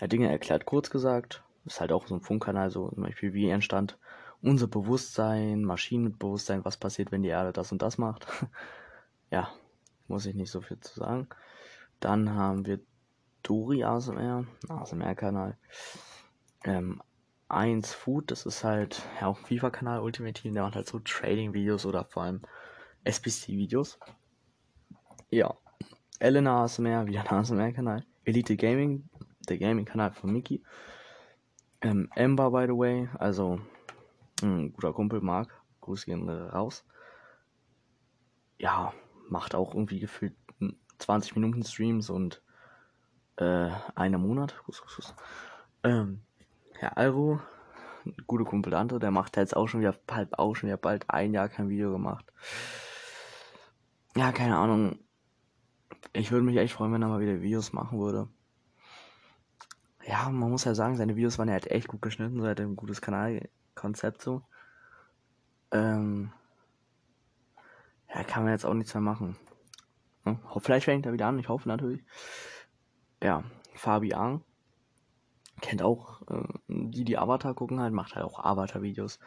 Ja, 0.00 0.06
Dinge 0.06 0.30
erklärt 0.30 0.66
kurz 0.66 0.90
gesagt. 0.90 1.42
Ist 1.66 1.80
halt 1.80 1.92
auch 1.92 2.06
so 2.06 2.14
ein 2.14 2.20
Funkkanal, 2.20 2.70
so 2.70 2.90
zum 2.90 3.02
Beispiel 3.02 3.32
wie 3.32 3.48
entstand 3.48 3.98
unser 4.44 4.66
Bewusstsein, 4.66 5.64
Maschinenbewusstsein, 5.64 6.64
was 6.64 6.76
passiert, 6.76 7.10
wenn 7.10 7.22
die 7.22 7.30
Erde 7.30 7.52
das 7.52 7.72
und 7.72 7.80
das 7.80 7.96
macht. 7.96 8.26
ja, 9.30 9.48
muss 10.06 10.26
ich 10.26 10.34
nicht 10.34 10.50
so 10.50 10.60
viel 10.60 10.78
zu 10.80 10.94
sagen. 11.00 11.28
Dann 11.98 12.34
haben 12.34 12.66
wir 12.66 12.80
Dori 13.42 13.84
ASMR, 13.84 14.44
ASMR-Kanal. 14.68 15.56
Ähm, 16.64 17.02
1 17.48 17.94
Food, 17.94 18.30
das 18.30 18.44
ist 18.44 18.64
halt 18.64 19.02
ja, 19.20 19.28
auch 19.28 19.38
ein 19.38 19.44
FIFA-Kanal, 19.44 20.00
Ultimate 20.00 20.40
Team, 20.40 20.54
der 20.54 20.64
macht 20.64 20.76
halt 20.76 20.88
so 20.88 20.98
Trading-Videos 20.98 21.86
oder 21.86 22.04
vor 22.04 22.24
allem 22.24 22.42
SPC-Videos. 23.04 23.98
Ja, 25.30 25.54
Elena 26.18 26.64
ASMR, 26.64 27.06
wieder 27.06 27.20
ein 27.20 27.38
ASMR-Kanal. 27.38 28.04
Elite 28.24 28.56
Gaming, 28.56 29.08
der 29.48 29.56
Gaming-Kanal 29.56 30.12
von 30.12 30.32
Mickey. 30.32 30.62
Ähm, 31.80 32.10
Ember, 32.14 32.50
by 32.50 32.66
the 32.66 32.76
way, 32.76 33.08
also 33.18 33.60
ein 34.44 34.72
guter 34.72 34.92
Kumpel, 34.92 35.20
Marc, 35.20 35.50
Grüße 35.80 36.06
gehen 36.06 36.28
raus. 36.28 36.84
Ja, 38.58 38.92
macht 39.28 39.54
auch 39.54 39.74
irgendwie 39.74 40.00
gefühlt 40.00 40.34
20 40.98 41.34
Minuten 41.34 41.64
Streams 41.64 42.10
und 42.10 42.42
äh, 43.36 43.70
einem 43.94 44.22
Monat. 44.22 44.62
Ähm, 45.82 46.22
Herr 46.72 46.96
Alro, 46.96 47.40
gute 48.26 48.44
Kumpel 48.44 48.70
Dante, 48.70 48.98
der 48.98 49.10
macht 49.10 49.36
jetzt 49.36 49.56
auch 49.56 49.66
schon 49.66 49.80
wieder 49.80 49.94
bald, 50.06 50.38
auch 50.38 50.54
schon 50.54 50.68
wieder 50.68 50.76
bald 50.76 51.08
ein 51.08 51.34
Jahr 51.34 51.48
kein 51.48 51.68
Video 51.68 51.92
gemacht. 51.92 52.32
Ja, 54.16 54.32
keine 54.32 54.56
Ahnung. 54.56 54.98
Ich 56.12 56.30
würde 56.30 56.44
mich 56.44 56.56
echt 56.56 56.74
freuen, 56.74 56.92
wenn 56.92 57.02
er 57.02 57.08
mal 57.08 57.20
wieder 57.20 57.42
Videos 57.42 57.72
machen 57.72 57.98
würde. 57.98 58.28
Ja, 60.06 60.28
man 60.30 60.50
muss 60.50 60.64
ja 60.64 60.74
sagen, 60.74 60.96
seine 60.96 61.16
Videos 61.16 61.38
waren 61.38 61.48
ja 61.48 61.54
halt 61.54 61.70
echt 61.70 61.88
gut 61.88 62.02
geschnitten, 62.02 62.40
so 62.40 62.46
hat 62.46 62.60
ein 62.60 62.76
gutes 62.76 63.00
Kanalkonzept 63.74 64.22
so. 64.22 64.42
Ähm, 65.72 66.32
ja, 68.14 68.22
kann 68.24 68.44
man 68.44 68.52
jetzt 68.52 68.64
auch 68.64 68.74
nichts 68.74 68.94
mehr 68.94 69.00
machen. 69.00 69.36
Hm? 70.24 70.38
Vielleicht 70.58 70.84
fängt 70.84 71.06
er 71.06 71.12
wieder 71.12 71.26
an, 71.26 71.38
ich 71.38 71.48
hoffe 71.48 71.68
natürlich. 71.68 72.02
Ja, 73.22 73.44
Fabian 73.74 74.42
kennt 75.60 75.82
auch 75.82 76.22
äh, 76.28 76.46
die, 76.68 77.04
die 77.04 77.18
Avatar 77.18 77.54
gucken 77.54 77.80
halt, 77.80 77.92
macht 77.92 78.14
halt 78.14 78.24
auch 78.24 78.38
Avatar-Videos. 78.38 79.18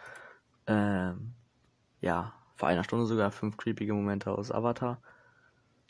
Ähm, 0.68 1.34
ja, 2.02 2.34
vor 2.56 2.68
einer 2.68 2.84
Stunde 2.84 3.06
sogar 3.06 3.32
fünf 3.32 3.58
creepige 3.58 3.94
Momente 3.94 4.32
aus 4.32 4.52
Avatar. 4.52 5.02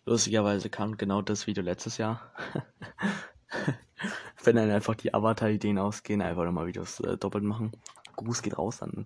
Lustigerweise 0.05 0.69
kam 0.69 0.97
genau 0.97 1.21
das 1.21 1.47
Video 1.47 1.63
letztes 1.63 1.97
Jahr. 1.97 2.31
Wenn 4.43 4.55
dann 4.55 4.71
einfach 4.71 4.95
die 4.95 5.13
Avatar-Ideen 5.13 5.79
ausgehen, 5.79 6.21
einfach 6.21 6.45
nochmal 6.45 6.67
Videos 6.67 6.99
äh, 7.01 7.17
doppelt 7.17 7.43
machen. 7.43 7.71
Gruß 8.17 8.41
geht 8.41 8.57
raus 8.57 8.81
an 8.81 9.05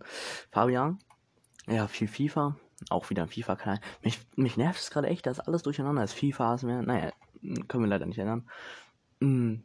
Fabian. 0.52 1.00
Ja, 1.68 1.88
viel 1.88 2.08
FIFA. 2.08 2.56
Auch 2.90 3.10
wieder 3.12 3.24
ein 3.24 3.30
FIFA-Kanal. 3.30 3.80
Mich, 4.04 4.20
mich 4.36 4.58
nervt 4.58 4.80
es 4.80 4.90
gerade 4.90 5.08
echt, 5.08 5.28
dass 5.28 5.40
alles 5.40 5.62
durcheinander 5.62 6.04
ist. 6.04 6.14
FIFA 6.14 6.56
ist 6.56 6.64
mehr. 6.64 6.82
Naja, 6.82 7.12
können 7.68 7.84
wir 7.84 7.90
leider 7.90 8.08
nicht 8.08 8.18
ändern. 8.18 8.50
Hm, 9.20 9.64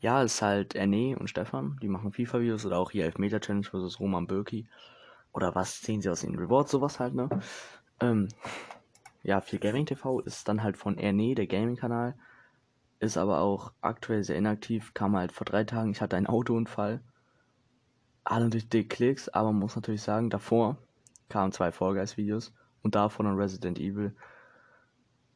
ja, 0.00 0.22
ist 0.22 0.40
halt 0.40 0.74
Erne 0.74 1.16
und 1.18 1.28
Stefan. 1.28 1.78
Die 1.82 1.88
machen 1.88 2.12
FIFA-Videos 2.12 2.64
oder 2.64 2.78
auch 2.78 2.90
hier 2.90 3.04
Elfmeter-Challenge 3.04 3.66
versus 3.66 4.00
Roman 4.00 4.26
Birki. 4.26 4.68
Oder 5.32 5.54
was 5.54 5.80
sehen 5.82 6.00
sie 6.00 6.08
aus 6.08 6.20
den 6.20 6.38
Rewards, 6.38 6.70
sowas 6.70 6.98
halt, 6.98 7.14
ne? 7.14 7.28
Ähm, 8.00 8.28
ja, 9.22 9.40
viel 9.40 9.58
Gaming 9.58 9.86
TV 9.86 10.20
ist 10.20 10.48
dann 10.48 10.62
halt 10.62 10.76
von 10.76 10.96
Erne, 10.98 11.34
der 11.34 11.46
Gaming-Kanal. 11.46 12.14
Ist 13.00 13.18
aber 13.18 13.40
auch 13.40 13.72
aktuell 13.82 14.24
sehr 14.24 14.36
inaktiv. 14.36 14.94
Kam 14.94 15.16
halt 15.16 15.32
vor 15.32 15.44
drei 15.44 15.64
Tagen. 15.64 15.90
Ich 15.90 16.00
hatte 16.00 16.16
einen 16.16 16.26
Autounfall. 16.26 17.02
Alle 18.28 18.50
durch 18.50 18.68
die 18.68 18.88
Klicks, 18.88 19.28
aber 19.28 19.52
man 19.52 19.60
muss 19.60 19.76
natürlich 19.76 20.02
sagen, 20.02 20.30
davor 20.30 20.76
kamen 21.28 21.52
zwei 21.52 21.70
Fall 21.70 21.94
Videos 21.94 22.52
und 22.82 22.96
davon 22.96 23.28
ein 23.28 23.36
Resident 23.36 23.78
Evil. 23.78 24.16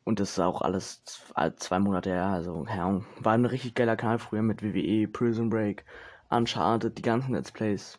Und 0.02 0.18
das 0.18 0.30
ist 0.30 0.40
auch 0.40 0.60
alles 0.60 1.04
zwei 1.04 1.78
Monate 1.78 2.10
her, 2.10 2.26
also 2.26 2.66
ja, 2.68 3.00
war 3.20 3.32
ein 3.34 3.44
richtig 3.44 3.76
geiler 3.76 3.94
Kanal 3.94 4.18
früher 4.18 4.42
mit 4.42 4.64
WWE, 4.64 5.06
Prison 5.06 5.50
Break, 5.50 5.84
Uncharted, 6.30 6.98
die 6.98 7.02
ganzen 7.02 7.32
Let's 7.32 7.52
Plays, 7.52 7.96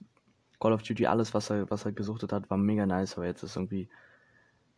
Call 0.60 0.74
of 0.74 0.84
Duty, 0.84 1.08
alles 1.08 1.34
was 1.34 1.50
er, 1.50 1.70
was 1.72 1.86
er 1.86 1.94
gesuchtet 1.94 2.34
hat, 2.34 2.50
war 2.50 2.58
mega 2.58 2.86
nice, 2.86 3.16
aber 3.16 3.28
jetzt 3.28 3.44
ist 3.44 3.56
irgendwie, 3.56 3.88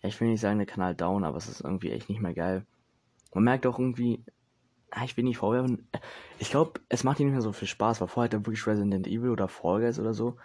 ich 0.03 0.22
will 0.22 0.27
nicht 0.27 0.41
sagen, 0.41 0.60
der 0.60 0.67
Kanal 0.67 0.93
down, 0.93 1.24
aber 1.24 1.38
es 1.38 1.50
ist 1.50 1.62
irgendwie 1.62 1.91
echt 1.91 2.08
nicht 2.08 2.22
mehr 2.22 2.36
geil. 2.36 2.67
Man 3.34 3.46
merkt 3.46 3.65
auch 3.65 3.79
irgendwie, 3.79 4.24
ich 5.06 5.18
will 5.18 5.24
nicht 5.24 5.38
vorwerfen, 5.38 5.88
ich 6.40 6.52
glaube, 6.52 6.80
es 6.90 7.04
macht 7.04 7.20
ihm 7.20 7.28
nicht 7.28 7.34
mehr 7.34 7.42
so 7.42 7.52
viel 7.52 7.68
Spaß, 7.68 8.02
weil 8.02 8.08
vorher 8.08 8.32
hat 8.32 8.46
wirklich 8.46 8.66
Resident 8.68 9.08
Evil 9.08 9.32
oder 9.32 9.48
Fall 9.48 9.82
Guys 9.82 10.00
oder 10.00 10.14
so, 10.14 10.38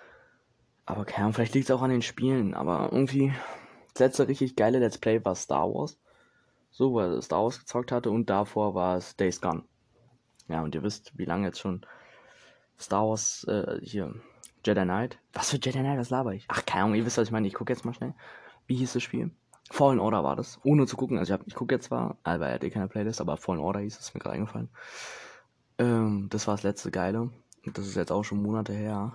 aber 0.86 1.04
keine 1.04 1.24
Ahnung, 1.24 1.34
vielleicht 1.34 1.54
liegt 1.54 1.68
es 1.68 1.70
auch 1.70 1.82
an 1.82 1.90
den 1.90 2.02
Spielen, 2.02 2.54
aber 2.54 2.88
irgendwie, 2.92 3.32
das 3.92 4.00
letzte 4.00 4.28
richtig 4.28 4.56
geile 4.56 4.78
Let's 4.78 4.98
Play 4.98 5.22
war 5.24 5.34
Star 5.34 5.68
Wars. 5.68 5.98
So, 6.70 6.92
wo 6.92 7.00
er 7.00 7.20
Star 7.20 7.42
Wars 7.42 7.58
gezockt 7.58 7.92
hatte 7.92 8.10
und 8.10 8.30
davor 8.30 8.74
war 8.74 8.96
es 8.96 9.16
Days 9.16 9.40
Gone. 9.40 9.64
Ja, 10.48 10.62
und 10.62 10.74
ihr 10.74 10.82
wisst, 10.82 11.12
wie 11.18 11.24
lange 11.24 11.46
jetzt 11.46 11.60
schon 11.60 11.84
Star 12.78 13.06
Wars, 13.06 13.44
äh, 13.44 13.80
hier, 13.82 14.14
Jedi 14.64 14.82
Knight. 14.82 15.18
Was 15.32 15.50
für 15.50 15.56
Jedi 15.56 15.80
Knight, 15.80 15.98
was 15.98 16.10
laber 16.10 16.32
ich? 16.32 16.46
Ach, 16.48 16.64
keine 16.64 16.84
Ahnung, 16.84 16.96
ihr 16.96 17.04
wisst, 17.04 17.18
was 17.18 17.28
ich 17.28 17.32
meine. 17.32 17.46
Ich 17.46 17.54
gucke 17.54 17.72
jetzt 17.72 17.84
mal 17.84 17.94
schnell. 17.94 18.14
Wie 18.66 18.76
hieß 18.76 18.94
das 18.94 19.02
Spiel? 19.02 19.30
Fallen 19.70 20.00
Order 20.00 20.24
war 20.24 20.36
das. 20.36 20.58
Ohne 20.64 20.86
zu 20.86 20.96
gucken. 20.96 21.18
Also 21.18 21.34
ich, 21.34 21.40
ich 21.46 21.54
gucke 21.54 21.74
jetzt 21.74 21.86
zwar, 21.86 22.16
aber 22.22 22.48
er 22.48 22.54
hat 22.54 22.64
eh 22.64 22.70
keine 22.70 22.88
Playlist, 22.88 23.20
aber 23.20 23.36
Fallen 23.36 23.60
Order 23.60 23.80
hieß 23.80 23.98
es 23.98 24.14
mir 24.14 24.20
gerade 24.20 24.36
eingefallen. 24.36 24.68
Ähm, 25.78 26.28
das 26.30 26.46
war 26.46 26.54
das 26.54 26.62
letzte 26.62 26.90
Geile. 26.90 27.30
Das 27.64 27.86
ist 27.86 27.96
jetzt 27.96 28.12
auch 28.12 28.24
schon 28.24 28.42
Monate 28.42 28.72
her. 28.72 29.14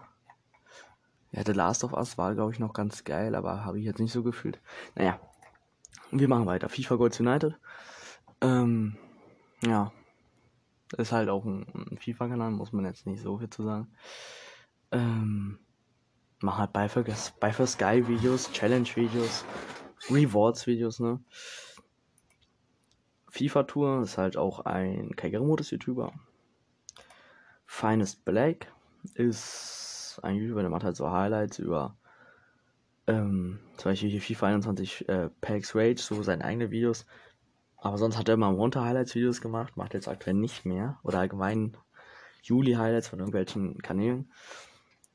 Ja, 1.31 1.43
The 1.43 1.53
Last 1.53 1.83
of 1.83 1.93
Us 1.93 2.17
war, 2.17 2.35
glaube 2.35 2.51
ich, 2.51 2.59
noch 2.59 2.73
ganz 2.73 3.03
geil, 3.03 3.33
aber 3.33 3.65
habe 3.65 3.79
ich 3.79 3.85
jetzt 3.85 3.99
nicht 3.99 4.13
so 4.13 4.21
gefühlt. 4.21 4.59
Naja, 4.95 5.19
wir 6.11 6.27
machen 6.27 6.45
weiter. 6.45 6.69
FIFA 6.69 6.95
Goals 6.95 7.19
United. 7.19 7.55
Ähm, 8.41 8.97
ja, 9.63 9.91
ist 10.97 11.11
halt 11.11 11.29
auch 11.29 11.45
ein, 11.45 11.65
ein 11.73 11.97
FIFA-Kanal, 11.97 12.51
muss 12.51 12.71
man 12.71 12.85
jetzt 12.85 13.07
nicht 13.07 13.23
so 13.23 13.39
viel 13.39 13.49
zu 13.49 13.63
sagen. 13.63 13.87
Ähm, 14.91 15.57
mach 16.39 16.59
halt 16.59 16.73
bei 16.73 16.87
für, 16.87 17.03
bei 17.39 17.51
für 17.51 17.65
Sky 17.65 18.07
Videos, 18.07 18.51
Challenge 20.07 20.19
Videos, 20.19 20.33
Rewards 20.33 20.67
Videos, 20.67 20.99
ne? 20.99 21.19
FIFA 23.29 23.63
Tour 23.63 24.01
ist 24.03 24.17
halt 24.17 24.37
auch 24.37 24.59
ein 24.61 25.15
Karrieremodus 25.15 25.71
YouTuber. 25.71 26.13
Finest 27.65 28.23
Black 28.25 28.71
ist 29.15 30.19
ein 30.21 30.35
YouTuber, 30.35 30.61
der 30.61 30.69
macht 30.69 30.83
halt 30.83 30.95
so 30.95 31.09
Highlights 31.09 31.57
über 31.59 31.97
ähm, 33.07 33.59
zum 33.77 33.91
Beispiel 33.91 34.09
hier 34.09 34.21
FIFA 34.21 34.47
21 34.47 35.09
äh, 35.09 35.29
Packs 35.41 35.75
Rage, 35.75 35.99
so 35.99 36.21
seine 36.23 36.45
eigenen 36.45 36.69
Winter-Videos. 36.69 37.05
Aber 37.77 37.97
sonst 37.97 38.17
hat 38.17 38.29
er 38.29 38.35
immer 38.35 38.57
Winter-Highlights-Videos 38.57 39.41
gemacht, 39.41 39.75
macht 39.75 39.93
jetzt 39.93 40.07
aktuell 40.07 40.35
nicht 40.35 40.65
mehr. 40.65 40.99
Oder 41.03 41.19
allgemein 41.19 41.75
Juli-Highlights 42.43 43.09
von 43.09 43.19
irgendwelchen 43.19 43.81
Kanälen. 43.81 44.31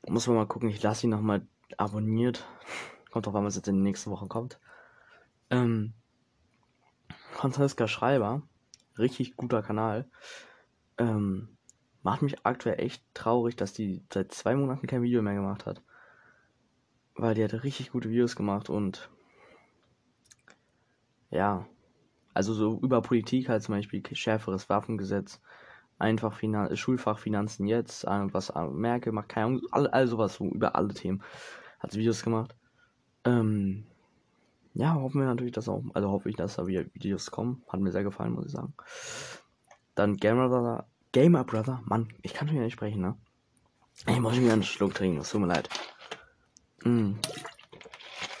Muss 0.07 0.27
man 0.27 0.35
mal 0.35 0.45
gucken, 0.45 0.69
ich 0.69 0.83
lasse 0.83 1.07
ihn 1.07 1.09
nochmal 1.09 1.47
abonniert. 1.77 2.45
Kommt 3.11 3.25
drauf 3.25 3.35
an, 3.35 3.45
was 3.45 3.55
jetzt 3.55 3.67
in 3.67 3.75
den 3.75 3.83
nächsten 3.83 4.11
Wochen 4.11 4.29
kommt. 4.29 4.59
Ähm, 5.49 5.93
Franziska 7.31 7.87
Schreiber, 7.87 8.41
richtig 8.97 9.35
guter 9.35 9.61
Kanal. 9.61 10.09
Ähm, 10.97 11.57
macht 12.03 12.21
mich 12.21 12.45
aktuell 12.45 12.79
echt 12.79 13.03
traurig, 13.13 13.55
dass 13.55 13.73
die 13.73 14.03
seit 14.13 14.33
zwei 14.33 14.55
Monaten 14.55 14.87
kein 14.87 15.01
Video 15.01 15.21
mehr 15.21 15.35
gemacht 15.35 15.65
hat 15.65 15.81
weil 17.21 17.35
die 17.35 17.43
hat 17.43 17.63
richtig 17.63 17.91
gute 17.91 18.09
Videos 18.09 18.35
gemacht 18.35 18.69
und 18.69 19.09
ja, 21.31 21.67
also 22.33 22.53
so 22.53 22.79
über 22.81 23.01
Politik 23.01 23.49
halt 23.49 23.61
zum 23.61 23.75
Beispiel 23.75 24.01
schärferes 24.11 24.69
Waffengesetz, 24.69 25.41
einfach 25.97 26.33
Finan 26.33 26.75
Schulfach 26.75 27.19
jetzt, 27.25 28.05
was 28.05 28.53
Merkel 28.71 29.11
macht, 29.11 29.29
keine 29.29 29.45
Ahnung, 29.47 29.61
all, 29.71 29.87
all 29.87 30.07
sowas 30.07 30.35
so 30.35 30.45
über 30.45 30.75
alle 30.75 30.93
Themen 30.93 31.21
hat 31.79 31.91
sie 31.91 31.99
Videos 31.99 32.23
gemacht. 32.23 32.55
Ähm, 33.25 33.85
ja, 34.73 34.93
hoffen 34.95 35.21
wir 35.21 35.27
natürlich, 35.27 35.53
dass 35.53 35.67
auch, 35.67 35.83
also 35.93 36.09
hoffe 36.09 36.29
ich, 36.29 36.35
dass 36.35 36.55
da 36.55 36.67
wieder 36.67 36.85
Videos 36.93 37.31
kommen. 37.31 37.63
Hat 37.67 37.79
mir 37.79 37.91
sehr 37.91 38.03
gefallen, 38.03 38.33
muss 38.33 38.45
ich 38.45 38.51
sagen. 38.51 38.73
Dann 39.95 40.17
Gamer 40.17 40.47
Brother, 40.49 40.87
Gamer 41.11 41.43
Brother, 41.43 41.81
Mann, 41.85 42.13
ich 42.21 42.33
kann 42.33 42.47
schon 42.47 42.55
wieder 42.55 42.65
nicht 42.65 42.73
sprechen, 42.73 43.01
ne? 43.01 43.17
Ich 44.07 44.19
muss 44.19 44.37
mir 44.37 44.53
einen 44.53 44.63
Schluck 44.63 44.93
trinken, 44.93 45.19
es 45.19 45.29
tut 45.29 45.41
mir 45.41 45.47
leid. 45.47 45.67
Mm. 46.83 47.13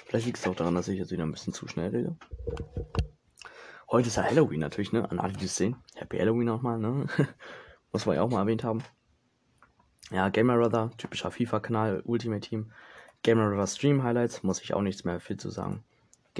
Vielleicht 0.05 0.25
liegt 0.25 0.37
es 0.37 0.47
auch 0.47 0.55
daran, 0.55 0.75
dass 0.75 0.87
ich 0.87 0.97
jetzt 0.97 1.11
wieder 1.11 1.23
ein 1.23 1.31
bisschen 1.31 1.53
zu 1.53 1.67
schnell 1.67 1.89
rede. 1.89 2.15
Heute 3.91 4.07
ist 4.07 4.15
ja 4.17 4.23
Halloween 4.23 4.59
natürlich, 4.59 4.93
ne? 4.93 5.09
An 5.09 5.19
alle, 5.19 5.33
die 5.33 5.45
es 5.45 5.55
sehen. 5.55 5.75
Happy 5.95 6.17
Halloween 6.17 6.45
nochmal, 6.45 6.79
ne? 6.79 7.07
Muss 7.91 8.05
man 8.05 8.15
ja 8.15 8.21
auch 8.21 8.29
mal 8.29 8.41
erwähnt 8.41 8.63
haben. 8.63 8.83
Ja, 10.11 10.29
Gamer 10.29 10.57
Brother, 10.57 10.91
typischer 10.97 11.31
FIFA-Kanal, 11.31 12.01
Ultimate 12.05 12.47
Team. 12.47 12.71
Gamer 13.23 13.49
Brother 13.49 13.67
Stream 13.67 14.03
Highlights, 14.03 14.43
muss 14.43 14.61
ich 14.61 14.73
auch 14.73 14.81
nichts 14.81 15.03
mehr 15.03 15.19
viel 15.19 15.37
zu 15.37 15.49
sagen. 15.49 15.83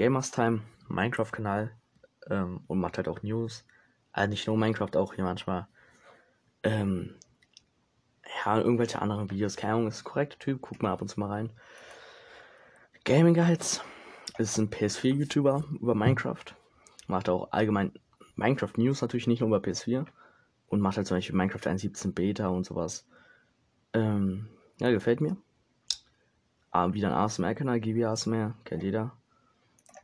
Gamers 0.00 0.30
Time, 0.30 0.62
Minecraft-Kanal 0.88 1.76
ähm, 2.30 2.62
und 2.68 2.80
macht 2.80 2.96
halt 2.96 3.06
auch 3.06 3.22
News. 3.22 3.66
Also 4.12 4.30
nicht 4.30 4.46
nur 4.46 4.56
Minecraft, 4.56 4.96
auch 4.96 5.12
hier 5.12 5.24
manchmal 5.24 5.68
ähm, 6.62 7.16
ja, 8.42 8.58
irgendwelche 8.58 9.02
anderen 9.02 9.30
Videos. 9.30 9.56
Keine 9.56 9.74
Ahnung, 9.74 9.88
ist 9.88 10.00
ein 10.00 10.04
korrekter 10.04 10.38
Typ, 10.38 10.62
guck 10.62 10.80
mal 10.80 10.90
ab 10.90 11.02
und 11.02 11.08
zu 11.08 11.20
mal 11.20 11.26
rein. 11.28 11.52
Gaming 13.04 13.34
Guides 13.34 13.82
ist 14.38 14.56
ein 14.56 14.70
PS4-YouTuber 14.70 15.64
über 15.82 15.94
Minecraft. 15.94 16.46
Macht 17.06 17.28
auch 17.28 17.52
allgemein 17.52 17.92
Minecraft 18.36 18.78
News 18.78 19.02
natürlich 19.02 19.26
nicht 19.26 19.40
nur 19.40 19.48
über 19.48 19.58
PS4. 19.58 20.06
Und 20.68 20.80
macht 20.80 20.96
halt 20.96 21.08
zum 21.08 21.18
Beispiel 21.18 21.36
Minecraft 21.36 21.70
1.17 21.70 22.14
Beta 22.14 22.48
und 22.48 22.64
sowas. 22.64 23.06
Ähm, 23.92 24.48
ja, 24.80 24.92
gefällt 24.92 25.20
mir. 25.20 25.36
Ah, 26.70 26.90
wieder 26.94 27.08
ein 27.08 27.14
ASMR-Kanal, 27.14 27.80
GB 27.80 28.06
ASMR, 28.06 28.54
kennt 28.64 28.82
jeder. 28.82 29.19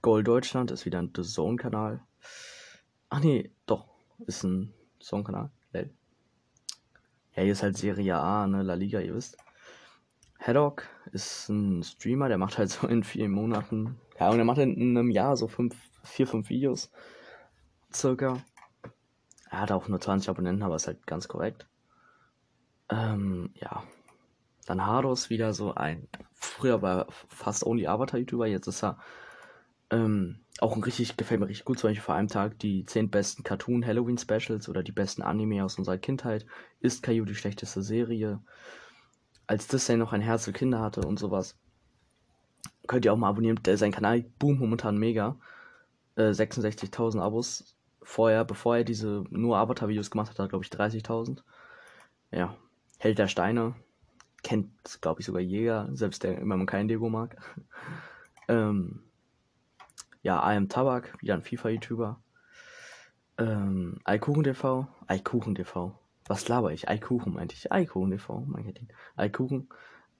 Gold 0.06 0.28
Deutschland 0.28 0.70
ist 0.70 0.86
wieder 0.86 1.00
ein 1.00 1.10
The 1.16 1.22
Zone-Kanal. 1.22 2.00
Ach 3.08 3.18
nee, 3.18 3.50
doch, 3.66 3.88
ist 4.24 4.44
ein 4.44 4.72
Song-Kanal. 5.00 5.50
Ja, 5.72 5.82
hier 7.42 7.50
ist 7.50 7.64
halt 7.64 7.76
Serie 7.76 8.16
A, 8.16 8.46
ne, 8.46 8.62
La 8.62 8.74
Liga, 8.74 9.00
ihr 9.00 9.16
wisst. 9.16 9.36
Haddock 10.38 10.84
ist 11.10 11.48
ein 11.48 11.82
Streamer, 11.82 12.28
der 12.28 12.38
macht 12.38 12.56
halt 12.56 12.70
so 12.70 12.86
in 12.86 13.02
vier 13.02 13.28
Monaten, 13.28 13.98
ja, 14.20 14.30
und 14.30 14.38
er 14.38 14.44
macht 14.44 14.58
in 14.58 14.96
einem 14.96 15.10
Jahr 15.10 15.36
so 15.36 15.48
fünf, 15.48 15.74
vier, 16.04 16.28
fünf 16.28 16.50
Videos. 16.50 16.92
Circa. 17.92 18.44
Er 19.50 19.60
hat 19.60 19.72
auch 19.72 19.88
nur 19.88 20.00
20 20.00 20.30
Abonnenten, 20.30 20.62
aber 20.62 20.76
ist 20.76 20.86
halt 20.86 21.04
ganz 21.08 21.26
korrekt. 21.26 21.66
Ähm, 22.90 23.50
ja. 23.56 23.82
Dann 24.66 24.86
Hardos 24.86 25.30
wieder 25.30 25.52
so 25.52 25.74
ein. 25.74 26.06
Früher 26.32 26.80
war 26.80 27.08
fast 27.10 27.66
only 27.66 27.88
Avatar-YouTuber, 27.88 28.46
jetzt 28.46 28.68
ist 28.68 28.84
er 28.84 29.00
ähm, 29.90 30.40
auch 30.58 30.74
ein 30.74 30.82
richtig, 30.82 31.16
gefällt 31.16 31.40
mir 31.40 31.48
richtig 31.48 31.64
gut, 31.64 31.78
zum 31.78 31.90
Beispiel 31.90 32.02
vor 32.02 32.14
einem 32.14 32.28
Tag 32.28 32.58
die 32.58 32.84
10 32.84 33.10
besten 33.10 33.42
Cartoon-Halloween-Specials 33.42 34.68
oder 34.68 34.82
die 34.82 34.92
besten 34.92 35.22
Anime 35.22 35.64
aus 35.64 35.78
unserer 35.78 35.98
Kindheit. 35.98 36.46
Ist 36.80 37.02
Caillou 37.02 37.24
die 37.24 37.34
schlechteste 37.34 37.82
Serie? 37.82 38.40
Als 39.46 39.68
Disney 39.68 39.96
noch 39.96 40.12
ein 40.12 40.22
Herz 40.22 40.46
für 40.46 40.52
Kinder 40.52 40.80
hatte 40.80 41.02
und 41.02 41.18
sowas. 41.18 41.56
Könnt 42.86 43.04
ihr 43.04 43.12
auch 43.12 43.18
mal 43.18 43.28
abonnieren. 43.28 43.60
Der, 43.64 43.76
sein 43.76 43.92
Kanal 43.92 44.24
boom 44.38 44.58
momentan 44.58 44.96
mega. 44.96 45.36
Äh, 46.16 46.30
66.000 46.30 47.20
Abos. 47.20 47.76
Vorher, 48.02 48.44
bevor 48.44 48.78
er 48.78 48.84
diese 48.84 49.24
nur 49.30 49.58
Avatar-Videos 49.58 50.10
gemacht 50.10 50.30
hat, 50.30 50.38
hat 50.38 50.46
er, 50.46 50.48
glaube 50.48 50.64
ich, 50.64 50.70
30.000. 50.70 51.42
Ja. 52.30 52.56
Held 52.98 53.18
der 53.18 53.28
Steine. 53.28 53.74
Kennt, 54.42 54.70
glaube 55.02 55.20
ich, 55.20 55.26
sogar 55.26 55.42
Jäger, 55.42 55.88
selbst 55.92 56.22
der 56.22 56.38
immer 56.38 56.64
kein 56.66 56.88
Lego 56.88 57.10
mag. 57.10 57.36
ähm, 58.48 59.05
ja, 60.26 60.42
am 60.42 60.68
Tabak, 60.68 61.16
wieder 61.22 61.34
ein 61.34 61.42
FIFA-YouTuber. 61.42 62.20
Ähm, 63.38 64.00
TV. 64.04 64.88
Eikuchen 65.06 65.54
TV. 65.54 65.96
Was 66.26 66.48
laber 66.48 66.72
ich? 66.72 66.88
Eikuchen 66.88 67.34
meinte 67.34 67.54
ich. 67.54 67.70
Eikuchen 67.70 68.10
TV, 68.10 68.40
mein 68.40 68.64
Gott. 68.64 68.80
Eikuchen 69.14 69.68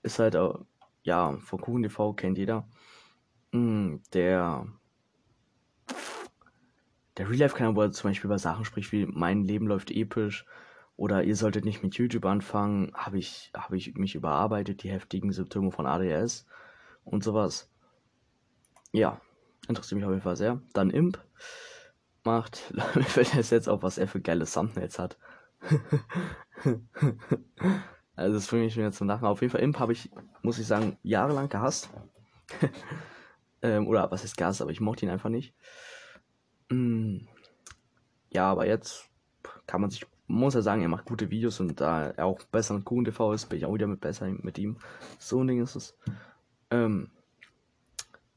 ist 0.03 0.19
halt 0.19 0.37
auch, 0.37 0.63
ja, 1.03 1.35
von 1.39 1.59
Kuchen 1.59 1.83
TV 1.83 2.13
kennt 2.13 2.37
jeder. 2.37 2.65
Mm, 3.51 3.97
der, 4.13 4.67
der 7.17 7.29
Real-Life-Kanal, 7.29 7.75
wo 7.75 7.81
er 7.81 7.91
zum 7.91 8.09
Beispiel 8.09 8.29
über 8.29 8.39
Sachen 8.39 8.63
spricht, 8.63 8.93
wie 8.93 9.07
mein 9.07 9.43
Leben 9.43 9.67
läuft 9.67 9.91
episch 9.91 10.45
oder 10.95 11.25
ihr 11.25 11.35
solltet 11.35 11.65
nicht 11.65 11.83
mit 11.83 11.95
YouTube 11.95 12.23
anfangen, 12.23 12.93
habe 12.93 13.17
ich, 13.17 13.51
habe 13.53 13.75
ich 13.75 13.95
mich 13.95 14.15
überarbeitet, 14.15 14.83
die 14.83 14.89
heftigen 14.89 15.33
Symptome 15.33 15.71
von 15.71 15.85
ADS 15.85 16.47
und 17.03 17.25
sowas. 17.25 17.69
Ja, 18.93 19.19
Interessiert 19.67 19.97
mich 19.97 20.05
auf 20.05 20.11
jeden 20.11 20.23
Fall 20.23 20.35
sehr. 20.35 20.61
Dann 20.73 20.89
Imp 20.89 21.19
macht, 22.23 22.73
mir 22.95 23.03
fällt 23.03 23.33
jetzt 23.51 23.69
auf, 23.69 23.83
was 23.83 23.97
er 23.97 24.07
für 24.07 24.21
geile 24.21 24.45
Thumbnails 24.45 24.99
hat. 24.99 25.17
also 28.15 28.33
das 28.35 28.47
bringt 28.47 28.65
mich 28.65 28.77
mir 28.77 28.91
zum 28.91 29.07
Lachen. 29.07 29.25
Auf 29.25 29.41
jeden 29.41 29.51
Fall 29.51 29.61
Imp 29.61 29.79
habe 29.79 29.93
ich, 29.93 30.11
muss 30.41 30.59
ich 30.59 30.67
sagen, 30.67 30.97
jahrelang 31.03 31.49
gehasst. 31.49 31.89
ähm, 33.61 33.87
oder 33.87 34.11
was 34.11 34.23
ist 34.23 34.37
gehasst, 34.37 34.61
aber 34.61 34.71
ich 34.71 34.81
mochte 34.81 35.05
ihn 35.05 35.11
einfach 35.11 35.29
nicht. 35.29 35.53
Mm, 36.69 37.19
ja, 38.29 38.51
aber 38.51 38.67
jetzt 38.67 39.09
kann 39.65 39.81
man 39.81 39.89
sich, 39.89 40.05
muss 40.27 40.53
ja 40.53 40.61
sagen, 40.61 40.81
er 40.81 40.89
macht 40.89 41.05
gute 41.05 41.29
Videos 41.29 41.59
und 41.59 41.79
da 41.79 42.09
er 42.09 42.25
auch 42.25 42.41
besser 42.43 42.73
mit 42.73 42.85
Kuchen 42.85 43.05
TV 43.05 43.33
ist, 43.33 43.47
bin 43.47 43.57
ich 43.57 43.65
auch 43.65 43.73
wieder 43.73 43.87
mit 43.87 44.01
besser 44.01 44.27
mit 44.29 44.57
ihm. 44.57 44.77
So 45.19 45.43
ein 45.43 45.47
Ding 45.47 45.61
ist 45.61 45.75
es. 45.75 45.97
Ähm, 46.69 47.09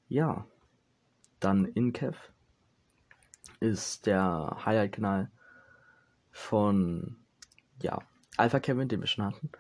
ja. 0.09 0.47
Dann 1.41 1.65
Inkev 1.65 2.17
ist 3.61 4.07
der 4.07 4.59
Highlight-Kanal 4.65 5.31
von, 6.31 7.17
ja, 7.83 7.99
Alpha 8.37 8.61
Kevin, 8.61 8.89
den 8.89 9.01
wir 9.01 9.07
schon 9.07 9.25
hatten. 9.27 9.51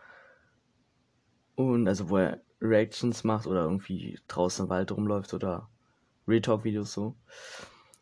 Und 1.54 1.88
also, 1.88 2.08
wo 2.08 2.18
er 2.18 2.40
Reactions 2.60 3.24
macht 3.24 3.46
oder 3.46 3.62
irgendwie 3.62 4.18
draußen 4.28 4.66
im 4.66 4.70
Wald 4.70 4.92
rumläuft 4.92 5.34
oder 5.34 5.68
Retalk-Videos 6.28 6.92
so. 6.92 7.16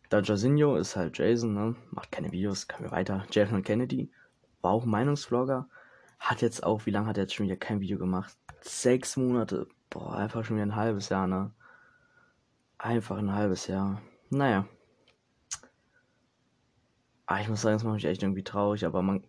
Da 0.09 0.21
Jasinho 0.21 0.77
ist 0.77 0.97
halt 0.97 1.19
Jason, 1.19 1.55
ne? 1.55 1.77
Macht 1.91 2.13
keine 2.13 2.33
Videos, 2.33 2.67
können 2.67 2.85
wir 2.85 2.93
weiter. 2.93 3.27
Jeffrey 3.31 3.63
Kennedy 3.63 4.11
war 4.63 4.73
auch 4.73 4.85
Meinungsvlogger. 4.85 5.69
Hat 6.19 6.43
jetzt 6.43 6.65
auch, 6.65 6.87
wie 6.87 6.91
lange 6.91 7.09
hat 7.09 7.19
er 7.19 7.25
jetzt 7.25 7.35
schon 7.35 7.47
wieder 7.47 7.57
kein 7.57 7.81
Video 7.81 7.99
gemacht? 7.99 8.37
Sechs 8.61 9.17
Monate. 9.17 9.69
Boah, 9.91 10.17
einfach 10.17 10.45
schon 10.45 10.57
wieder 10.57 10.67
ein 10.67 10.77
halbes 10.77 11.09
Jahr, 11.11 11.27
ne? 11.27 11.53
Einfach 12.79 13.19
ein 13.19 13.35
halbes 13.35 13.67
Jahr. 13.67 14.01
Naja. 14.31 14.67
Ah, 17.27 17.41
ich 17.41 17.49
muss 17.49 17.61
sagen, 17.61 17.75
das 17.75 17.85
macht 17.85 17.95
mich 17.95 18.05
echt 18.05 18.23
irgendwie 18.23 18.45
traurig, 18.45 18.87
aber 18.87 19.03
man, 19.03 19.25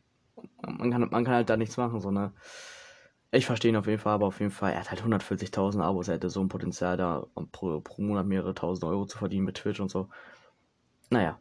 man, 0.61 0.91
kann, 0.91 1.01
man 1.09 1.25
kann 1.25 1.33
halt 1.33 1.49
da 1.49 1.57
nichts 1.57 1.75
machen, 1.75 1.99
so, 1.99 2.11
ne? 2.11 2.31
Ich 3.31 3.45
verstehe 3.45 3.69
ihn 3.71 3.75
auf 3.75 3.87
jeden 3.87 3.99
Fall, 3.99 4.13
aber 4.13 4.27
auf 4.27 4.39
jeden 4.39 4.51
Fall, 4.51 4.71
er 4.71 4.79
hat 4.79 4.89
halt 4.89 5.03
140.000 5.03 5.81
Abos, 5.81 6.07
er 6.07 6.15
hätte 6.15 6.29
so 6.29 6.41
ein 6.41 6.47
Potenzial 6.47 6.97
da, 6.97 7.25
pro, 7.51 7.81
pro 7.81 8.01
Monat 8.01 8.25
mehrere 8.25 8.53
tausend 8.53 8.85
Euro 8.85 9.05
zu 9.05 9.17
verdienen 9.17 9.45
mit 9.45 9.57
Twitch 9.57 9.79
und 9.79 9.89
so. 9.89 10.09
Naja. 11.09 11.39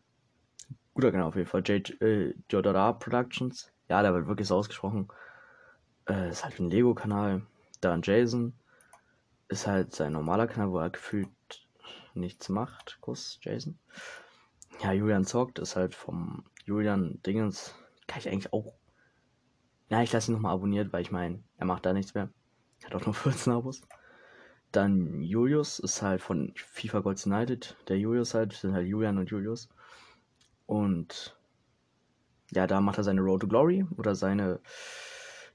Guter 0.95 1.13
Kanal 1.13 1.29
auf 1.29 1.37
jeden 1.37 1.49
Fall. 1.49 1.63
J, 1.65 2.03
äh, 2.03 2.35
Productions. 2.99 3.73
Ja, 3.89 4.03
der 4.03 4.15
wird 4.15 4.27
wirklich 4.27 4.49
so 4.49 4.57
ausgesprochen. 4.57 5.09
Äh, 6.09 6.31
ist 6.31 6.45
halt 6.45 6.59
ein 6.59 6.71
Lego-Kanal. 6.71 7.43
Dann 7.81 8.03
Jason. 8.03 8.55
Ist 9.49 9.67
halt 9.67 9.95
sein 9.95 10.13
normaler 10.13 10.47
Kanal, 10.47 10.73
wo 10.73 10.79
er 10.79 10.91
gefühlt 10.91 11.29
nichts 12.15 12.49
macht. 12.49 12.99
Kuss, 13.01 13.39
Jason. 13.43 13.79
Ja, 14.83 14.93
Julian 14.93 15.25
zockt, 15.25 15.59
ist 15.59 15.77
halt 15.77 15.95
vom 15.95 16.45
Julian 16.65 17.21
Dingens. 17.23 17.75
Kann 18.07 18.21
ich 18.21 18.29
eigentlich 18.29 18.53
auch. 18.53 18.75
Ja, 19.89 20.03
ich 20.03 20.13
lasse 20.13 20.31
ihn 20.31 20.35
nochmal 20.35 20.55
abonniert, 20.55 20.93
weil 20.93 21.03
ich 21.03 21.11
meine, 21.11 21.43
er 21.57 21.67
macht 21.67 21.87
da 21.87 21.93
nichts 21.93 22.15
mehr. 22.15 22.31
Hat 22.85 22.95
auch 22.95 23.05
nur 23.05 23.15
14 23.15 23.53
Abos. 23.53 23.83
Dann 24.71 25.23
Julius 25.23 25.79
ist 25.79 26.03
halt 26.03 26.21
von 26.21 26.53
FIFA 26.57 27.01
Gold 27.01 27.25
United. 27.27 27.77
Der 27.89 27.99
Julius 27.99 28.35
halt, 28.35 28.53
sind 28.53 28.75
halt 28.75 28.87
Julian 28.87 29.19
und 29.19 29.31
Julius. 29.31 29.69
Und 30.67 31.37
ja, 32.51 32.67
da 32.67 32.81
macht 32.81 32.99
er 32.99 33.05
seine 33.05 33.23
Road 33.23 33.41
to 33.41 33.49
Glory 33.49 33.87
oder 33.97 34.15
seine 34.15 34.61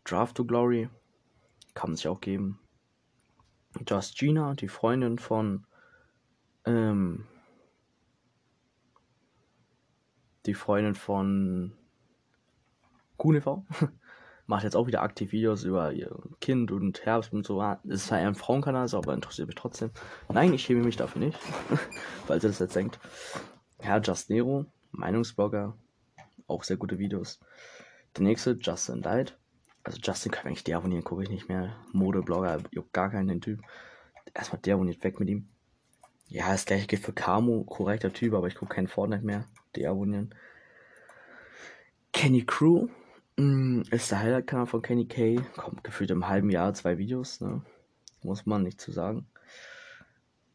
Draft 0.03 0.35
to 0.35 0.45
Glory. 0.45 0.89
Kann 1.75 1.91
man 1.91 1.95
sich 1.95 2.07
auch 2.07 2.21
geben. 2.21 2.59
Just 3.87 4.17
Gina, 4.17 4.53
die 4.53 4.67
Freundin 4.67 5.17
von 5.17 5.65
ähm, 6.65 7.25
die 10.45 10.53
Freundin 10.53 10.95
von 10.95 11.73
QNV 13.17 13.63
macht 14.45 14.63
jetzt 14.63 14.75
auch 14.75 14.87
wieder 14.87 15.01
aktiv 15.01 15.31
Videos 15.31 15.63
über 15.63 15.93
ihr 15.93 16.15
Kind 16.41 16.71
und 16.71 17.05
Herbst 17.05 17.33
und 17.33 17.45
so. 17.45 17.59
Das 17.59 17.79
ist 17.83 18.11
halt 18.11 18.25
ein 18.25 18.35
Frauenkanal, 18.35 18.87
aber 18.93 19.13
interessiert 19.13 19.47
mich 19.47 19.55
trotzdem. 19.55 19.91
Nein, 20.29 20.53
ich 20.53 20.63
schäme 20.63 20.83
mich 20.83 20.97
dafür 20.97 21.21
nicht, 21.21 21.39
falls 22.27 22.43
ihr 22.43 22.49
das 22.49 22.59
jetzt 22.59 22.75
denkt. 22.75 22.99
Herr 23.79 24.01
Just 24.01 24.29
Nero, 24.29 24.65
Meinungsblogger, 24.91 25.77
auch 26.47 26.63
sehr 26.63 26.77
gute 26.77 26.99
Videos. 26.99 27.39
Der 28.17 28.23
nächste, 28.23 28.57
Justin 28.61 29.01
Light. 29.01 29.37
Also 29.83 29.99
Justin 30.01 30.31
kann 30.31 30.47
eigentlich 30.47 30.63
deabonnieren, 30.63 31.03
gucke 31.03 31.23
ich 31.23 31.29
nicht 31.29 31.49
mehr. 31.49 31.75
Modeblogger, 31.91 32.59
juckt 32.71 32.93
gar 32.93 33.09
keinen 33.09 33.27
den 33.27 33.41
Typ. 33.41 33.59
Erstmal 34.33 34.61
deabonniert 34.61 35.03
weg 35.03 35.19
mit 35.19 35.29
ihm. 35.29 35.49
Ja, 36.33 36.51
das 36.51 36.65
gleiche 36.65 36.87
gilt 36.87 37.03
für 37.03 37.13
Camo, 37.13 37.63
korrekter 37.63 38.11
Typ, 38.11 38.33
aber 38.33 38.47
ich 38.47 38.55
gucke 38.55 38.73
keinen 38.73 38.87
Fortnite 38.87 39.23
mehr. 39.23 39.45
Deabonnieren. 39.75 40.33
Kenny 42.11 42.43
Crew 42.43 42.87
mh, 43.37 43.43
mm, 43.45 43.83
ist 43.91 44.09
der 44.09 44.19
Highlight-Kanal 44.19 44.65
von 44.65 44.81
Kenny 44.81 45.05
K. 45.05 45.39
Kommt 45.55 45.83
gefühlt 45.83 46.09
im 46.09 46.27
halben 46.27 46.49
Jahr 46.49 46.73
zwei 46.73 46.97
Videos, 46.97 47.39
ne? 47.39 47.61
Muss 48.23 48.47
man 48.47 48.63
nicht 48.63 48.81
zu 48.81 48.91
sagen. 48.91 49.27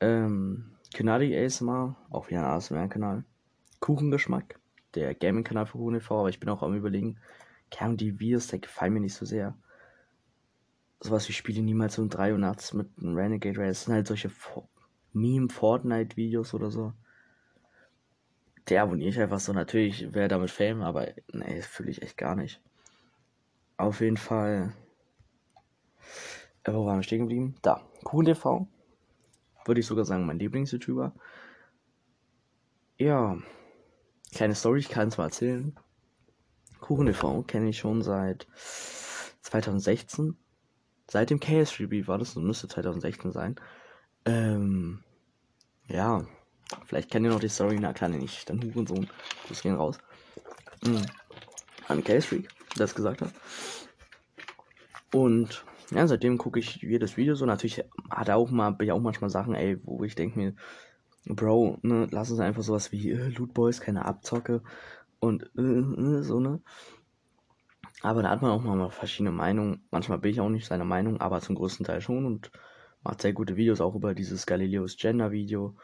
Ähm, 0.00 0.72
Kanadi 0.94 1.36
ASMR, 1.38 1.94
auch 2.10 2.28
wieder 2.28 2.40
ein 2.40 2.56
ASMR-Kanal. 2.56 3.22
Kuchengeschmack, 3.78 4.58
der 4.96 5.14
Gaming-Kanal 5.14 5.66
für 5.66 5.78
UNV, 5.78 6.10
aber 6.10 6.28
ich 6.28 6.40
bin 6.40 6.48
auch 6.48 6.64
am 6.64 6.74
überlegen, 6.74 7.20
Kern 7.70 7.96
die 7.96 8.18
Videos, 8.18 8.48
der 8.48 8.58
gefallen 8.58 8.94
mir 8.94 9.00
nicht 9.00 9.14
so 9.14 9.24
sehr. 9.24 9.56
Sowas 10.98 11.28
wie 11.28 11.34
Spiele 11.34 11.62
niemals 11.62 12.00
um 12.00 12.08
3 12.08 12.32
Uhr 12.32 12.38
nachts 12.38 12.74
mit 12.74 12.88
einem 12.98 13.14
Renegade 13.14 13.60
Race, 13.60 13.78
das 13.78 13.84
sind 13.84 13.94
halt 13.94 14.08
solche 14.08 14.28
Meme-Fortnite-Videos 15.20 16.54
oder 16.54 16.70
so. 16.70 16.92
Der 18.68 18.82
abonniere 18.82 19.10
ich 19.10 19.20
einfach 19.20 19.40
so. 19.40 19.52
Natürlich 19.52 20.14
wäre 20.14 20.28
damit 20.28 20.50
Fame, 20.50 20.82
aber 20.82 21.08
nee, 21.32 21.62
fühle 21.62 21.90
ich 21.90 22.02
echt 22.02 22.16
gar 22.16 22.36
nicht. 22.36 22.60
Auf 23.76 24.00
jeden 24.00 24.16
Fall. 24.16 24.74
Äh, 26.64 26.72
wo 26.72 26.84
waren 26.86 26.98
wir 26.98 27.02
stehen 27.02 27.20
geblieben? 27.20 27.54
Da. 27.62 27.82
KuchenTV. 28.04 28.66
Würde 29.64 29.80
ich 29.80 29.86
sogar 29.86 30.04
sagen, 30.04 30.26
mein 30.26 30.38
Lieblings-YouTuber. 30.38 31.12
Ja. 32.98 33.38
Kleine 34.32 34.54
Story, 34.54 34.80
ich 34.80 34.88
kann 34.88 35.08
es 35.08 35.16
mal 35.16 35.24
erzählen. 35.24 35.74
KuchenTV 36.80 37.46
kenne 37.46 37.70
ich 37.70 37.78
schon 37.78 38.02
seit 38.02 38.46
2016. 39.42 40.36
Seit 41.10 41.30
dem 41.30 41.40
KS3B 41.40 42.06
war 42.06 42.18
das, 42.18 42.36
müsste 42.36 42.68
2016 42.68 43.32
sein. 43.32 43.56
Ähm, 44.26 45.02
ja, 45.88 46.24
vielleicht 46.86 47.10
kennt 47.10 47.26
ihr 47.26 47.32
noch 47.32 47.40
die 47.40 47.48
Story, 47.48 47.78
na 47.80 47.92
klar 47.92 48.10
nicht, 48.10 48.48
dann 48.48 48.62
Hurensohn, 48.62 49.08
das 49.48 49.62
gehen 49.62 49.74
raus. 49.74 49.98
Mhm. 50.84 51.02
An 51.88 52.04
Case-Freak, 52.04 52.48
der 52.76 52.84
das 52.84 52.94
gesagt 52.94 53.22
hat. 53.22 53.32
Und 55.12 55.64
ja, 55.90 56.06
seitdem 56.06 56.36
gucke 56.36 56.58
ich 56.58 56.76
jedes 56.76 57.16
Video 57.16 57.34
so. 57.34 57.46
Natürlich 57.46 57.82
hat 58.10 58.28
er 58.28 58.36
auch 58.36 58.50
mal, 58.50 58.70
bin 58.70 58.88
ich 58.88 58.92
auch 58.92 59.00
manchmal 59.00 59.30
Sachen, 59.30 59.54
ey, 59.54 59.80
wo 59.84 60.04
ich 60.04 60.14
denke 60.14 60.38
mir, 60.38 60.54
Bro, 61.24 61.78
ne, 61.82 62.08
lass 62.10 62.30
uns 62.30 62.40
einfach 62.40 62.62
sowas 62.62 62.92
wie 62.92 63.10
äh, 63.10 63.28
Loot 63.28 63.54
Boys, 63.54 63.80
keine 63.80 64.04
Abzocke. 64.04 64.62
und 65.20 65.50
äh, 65.56 65.62
äh, 65.62 66.22
so, 66.22 66.40
ne? 66.40 66.60
Aber 68.02 68.22
da 68.22 68.30
hat 68.30 68.42
man 68.42 68.52
auch 68.52 68.62
mal 68.62 68.90
verschiedene 68.90 69.32
Meinungen. 69.32 69.84
Manchmal 69.90 70.18
bin 70.18 70.30
ich 70.30 70.40
auch 70.40 70.48
nicht 70.48 70.66
seiner 70.66 70.84
Meinung, 70.84 71.20
aber 71.20 71.40
zum 71.40 71.56
größten 71.56 71.84
Teil 71.84 72.00
schon 72.00 72.26
und 72.26 72.52
macht 73.02 73.22
sehr 73.22 73.32
gute 73.32 73.56
Videos 73.56 73.80
auch 73.80 73.94
über 73.94 74.14
dieses 74.14 74.46
Galileos 74.46 74.96
Gender 74.96 75.30
Video. 75.30 75.74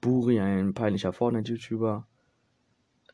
Buri, 0.00 0.40
ein 0.40 0.74
peinlicher 0.74 1.12
Fortnite-YouTuber. 1.12 2.06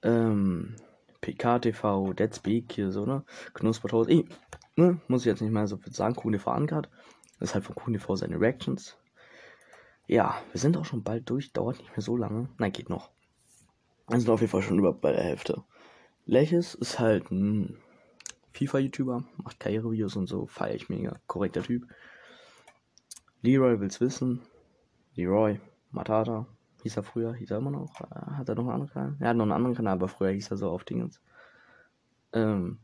Ähm, 0.02 0.76
PKTV, 1.20 2.12
Dead 2.14 2.34
Speak 2.34 2.72
hier 2.72 2.92
so, 2.92 3.04
ne? 3.06 3.24
Knuspertoast. 3.54 4.10
Eh, 4.10 4.24
ne? 4.76 5.00
Muss 5.08 5.22
ich 5.22 5.26
jetzt 5.26 5.42
nicht 5.42 5.52
mehr 5.52 5.66
so 5.66 5.76
viel 5.76 5.92
sagen. 5.92 6.14
QNV 6.14 6.46
Ankert. 6.48 6.88
Das 7.38 7.50
ist 7.50 7.54
halt 7.54 7.64
von 7.64 7.74
QNV 7.74 8.16
seine 8.16 8.40
Reactions. 8.40 8.96
Ja, 10.06 10.40
wir 10.52 10.60
sind 10.60 10.76
auch 10.76 10.84
schon 10.84 11.02
bald 11.02 11.28
durch. 11.28 11.52
Dauert 11.52 11.78
nicht 11.78 11.90
mehr 11.96 12.02
so 12.02 12.16
lange. 12.16 12.48
Nein, 12.58 12.72
geht 12.72 12.88
noch. 12.88 13.10
Wir 14.08 14.20
sind 14.20 14.30
auf 14.30 14.40
jeden 14.40 14.50
Fall 14.50 14.62
schon 14.62 14.78
über 14.78 14.92
bei 14.92 15.12
der 15.12 15.24
Hälfte. 15.24 15.64
Leches 16.26 16.74
ist 16.74 16.98
halt 17.00 17.30
ein 17.30 17.78
FIFA-YouTuber, 18.52 19.24
macht 19.36 19.60
Karrierevideos 19.60 20.16
und 20.16 20.26
so, 20.26 20.46
feiere 20.46 20.74
ich 20.74 20.88
mega. 20.88 21.20
Korrekter 21.26 21.62
Typ. 21.62 21.86
Leroy 23.46 23.78
will's 23.78 24.00
wissen. 24.00 24.42
Leroy, 25.14 25.60
Matata, 25.92 26.46
hieß 26.82 26.96
er 26.96 27.04
früher, 27.04 27.32
hieß 27.32 27.52
er 27.52 27.58
immer 27.58 27.70
noch. 27.70 28.00
Äh, 28.00 28.32
hat 28.32 28.48
er 28.48 28.56
noch 28.56 28.64
einen 28.64 28.72
anderen 28.72 28.92
Kanal? 28.92 29.16
Er 29.20 29.28
hat 29.28 29.36
noch 29.36 29.44
einen 29.44 29.52
anderen 29.52 29.76
Kanal, 29.76 29.94
aber 29.94 30.08
früher 30.08 30.32
hieß 30.32 30.50
er 30.50 30.56
so 30.56 30.68
auf 30.68 30.82
Dingens. 30.82 31.22
Ähm, 32.32 32.78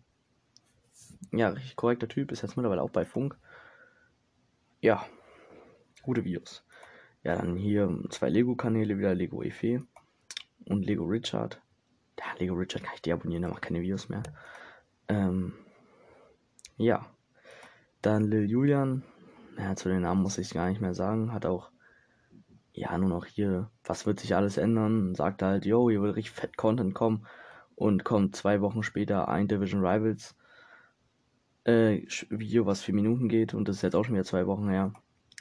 ja, 1.33 1.49
richtig 1.49 1.75
korrekter 1.75 2.07
Typ, 2.07 2.31
ist 2.31 2.43
jetzt 2.43 2.57
mittlerweile 2.57 2.81
auch 2.81 2.91
bei 2.91 3.05
Funk. 3.05 3.37
Ja, 4.81 5.05
gute 6.05 6.25
Videos. 6.25 6.65
Ja, 7.25 7.35
dann 7.35 7.57
hier 7.57 7.99
zwei 8.11 8.29
Lego-Kanäle 8.29 8.99
wieder, 8.99 9.15
Lego 9.15 9.43
Efe 9.43 9.83
und 10.67 10.87
Lego 10.87 11.05
Richard. 11.05 11.61
Ja, 12.21 12.27
Lego 12.39 12.55
Richard 12.55 12.85
kann 12.85 12.95
ich 12.95 13.03
deabonnieren, 13.03 13.43
der 13.43 13.51
macht 13.51 13.63
keine 13.63 13.81
Videos 13.81 14.09
mehr. 14.09 14.23
Ähm, 15.09 15.55
ja. 16.77 17.05
Dann 18.01 18.25
Lil 18.25 18.49
Julian. 18.49 19.03
Ja, 19.59 19.77
zu 19.77 19.89
den 19.89 20.03
Namen 20.03 20.23
muss 20.23 20.39
ich 20.39 20.55
gar 20.55 20.69
nicht 20.69 20.81
mehr 20.81 20.95
sagen. 20.95 21.33
Hat 21.33 21.47
auch, 21.47 21.71
ja, 22.73 22.97
nur 22.99 23.09
noch 23.09 23.27
hier, 23.27 23.71
was 23.85 24.07
wird 24.07 24.21
sich 24.21 24.35
alles 24.35 24.57
ändern? 24.57 25.15
Sagt 25.15 25.43
halt, 25.43 25.67
yo, 25.67 25.91
hier 25.91 26.03
will 26.03 26.11
richtig 26.13 26.33
fett 26.33 26.57
Content 26.57 26.95
kommen. 26.95 27.27
Und 27.75 28.05
kommt 28.05 28.37
zwei 28.37 28.61
Wochen 28.61 28.83
später 28.83 29.29
ein 29.29 29.49
Division 29.49 29.85
Rivals 29.85 30.37
äh, 31.65 32.03
Video, 32.29 32.67
was 32.67 32.83
vier 32.83 32.95
Minuten 32.95 33.29
geht. 33.29 33.55
Und 33.55 33.69
das 33.69 33.77
ist 33.77 33.83
jetzt 33.83 33.95
auch 33.95 34.05
schon 34.05 34.15
wieder 34.15 34.25
zwei 34.25 34.47
Wochen 34.47 34.69
her. 34.69 34.93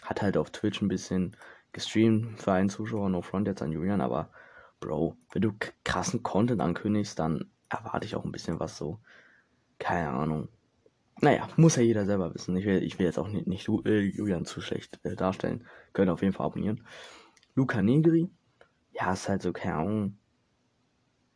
Hat 0.04 0.22
halt 0.22 0.38
auf 0.38 0.50
Twitch 0.52 0.82
ein 0.82 0.88
bisschen 0.88 1.36
gestreamt 1.72 2.42
für 2.42 2.54
einen 2.54 2.70
Zuschauer, 2.70 3.10
no 3.10 3.22
front 3.22 3.48
jetzt 3.48 3.62
an 3.62 3.72
Julian, 3.72 4.02
aber 4.02 4.30
Bro, 4.82 5.16
wenn 5.32 5.44
du 5.44 5.54
krassen 5.86 6.24
Content 6.24 6.60
ankündigst, 6.60 7.18
dann 7.20 7.52
erwarte 7.70 8.06
ich 8.06 8.16
auch 8.16 8.26
ein 8.26 8.32
bisschen 8.32 8.60
was 8.60 8.78
so. 8.78 9.00
Keine 9.78 10.10
Ahnung. 10.10 10.50
Naja, 11.22 11.48
muss 11.56 11.76
ja 11.76 11.84
jeder 11.84 12.06
selber 12.06 12.34
wissen. 12.34 12.58
Ich 12.58 12.66
will, 12.66 12.82
ich 12.82 12.98
will 12.98 13.06
jetzt 13.06 13.20
auch 13.20 13.28
nicht, 13.28 13.46
nicht 13.46 13.70
äh, 13.86 14.00
Julian 14.00 14.46
zu 14.46 14.60
schlecht 14.60 15.00
äh, 15.04 15.16
darstellen. 15.16 15.68
Könnt 15.94 16.10
auf 16.10 16.24
jeden 16.24 16.34
Fall 16.34 16.48
abonnieren. 16.48 16.86
Luca 17.54 17.82
Negri. 17.84 18.32
Ja, 18.92 19.14
ist 19.14 19.30
halt 19.30 19.44
so, 19.44 19.54
keine 19.54 19.76
Ahnung. 19.76 20.18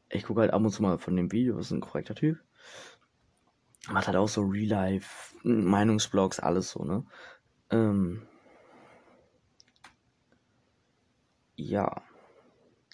Ich 0.10 0.24
gucke 0.24 0.42
halt 0.42 0.52
ab 0.52 0.62
und 0.62 0.72
zu 0.72 0.82
mal 0.82 0.98
von 0.98 1.16
dem 1.16 1.32
Video, 1.32 1.58
ist 1.60 1.72
ein 1.72 1.82
korrekter 1.82 2.16
Typ. 2.16 2.40
Macht 3.90 4.08
halt 4.08 4.18
auch 4.18 4.28
so 4.28 4.42
Real-Life, 4.42 5.36
Meinungsblogs, 5.44 6.40
alles 6.40 6.72
so, 6.72 6.84
ne? 6.84 7.06
Ähm, 7.70 8.24
ja. 11.56 12.02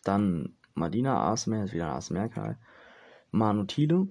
Dann 0.03 0.57
Madina 0.73 1.31
ASMR, 1.31 1.63
ist 1.63 1.73
wieder 1.73 1.91
ein 1.91 1.97
ASMR-Kanal. 1.97 2.57
Manu 3.31 3.63
Thiele, 3.63 4.07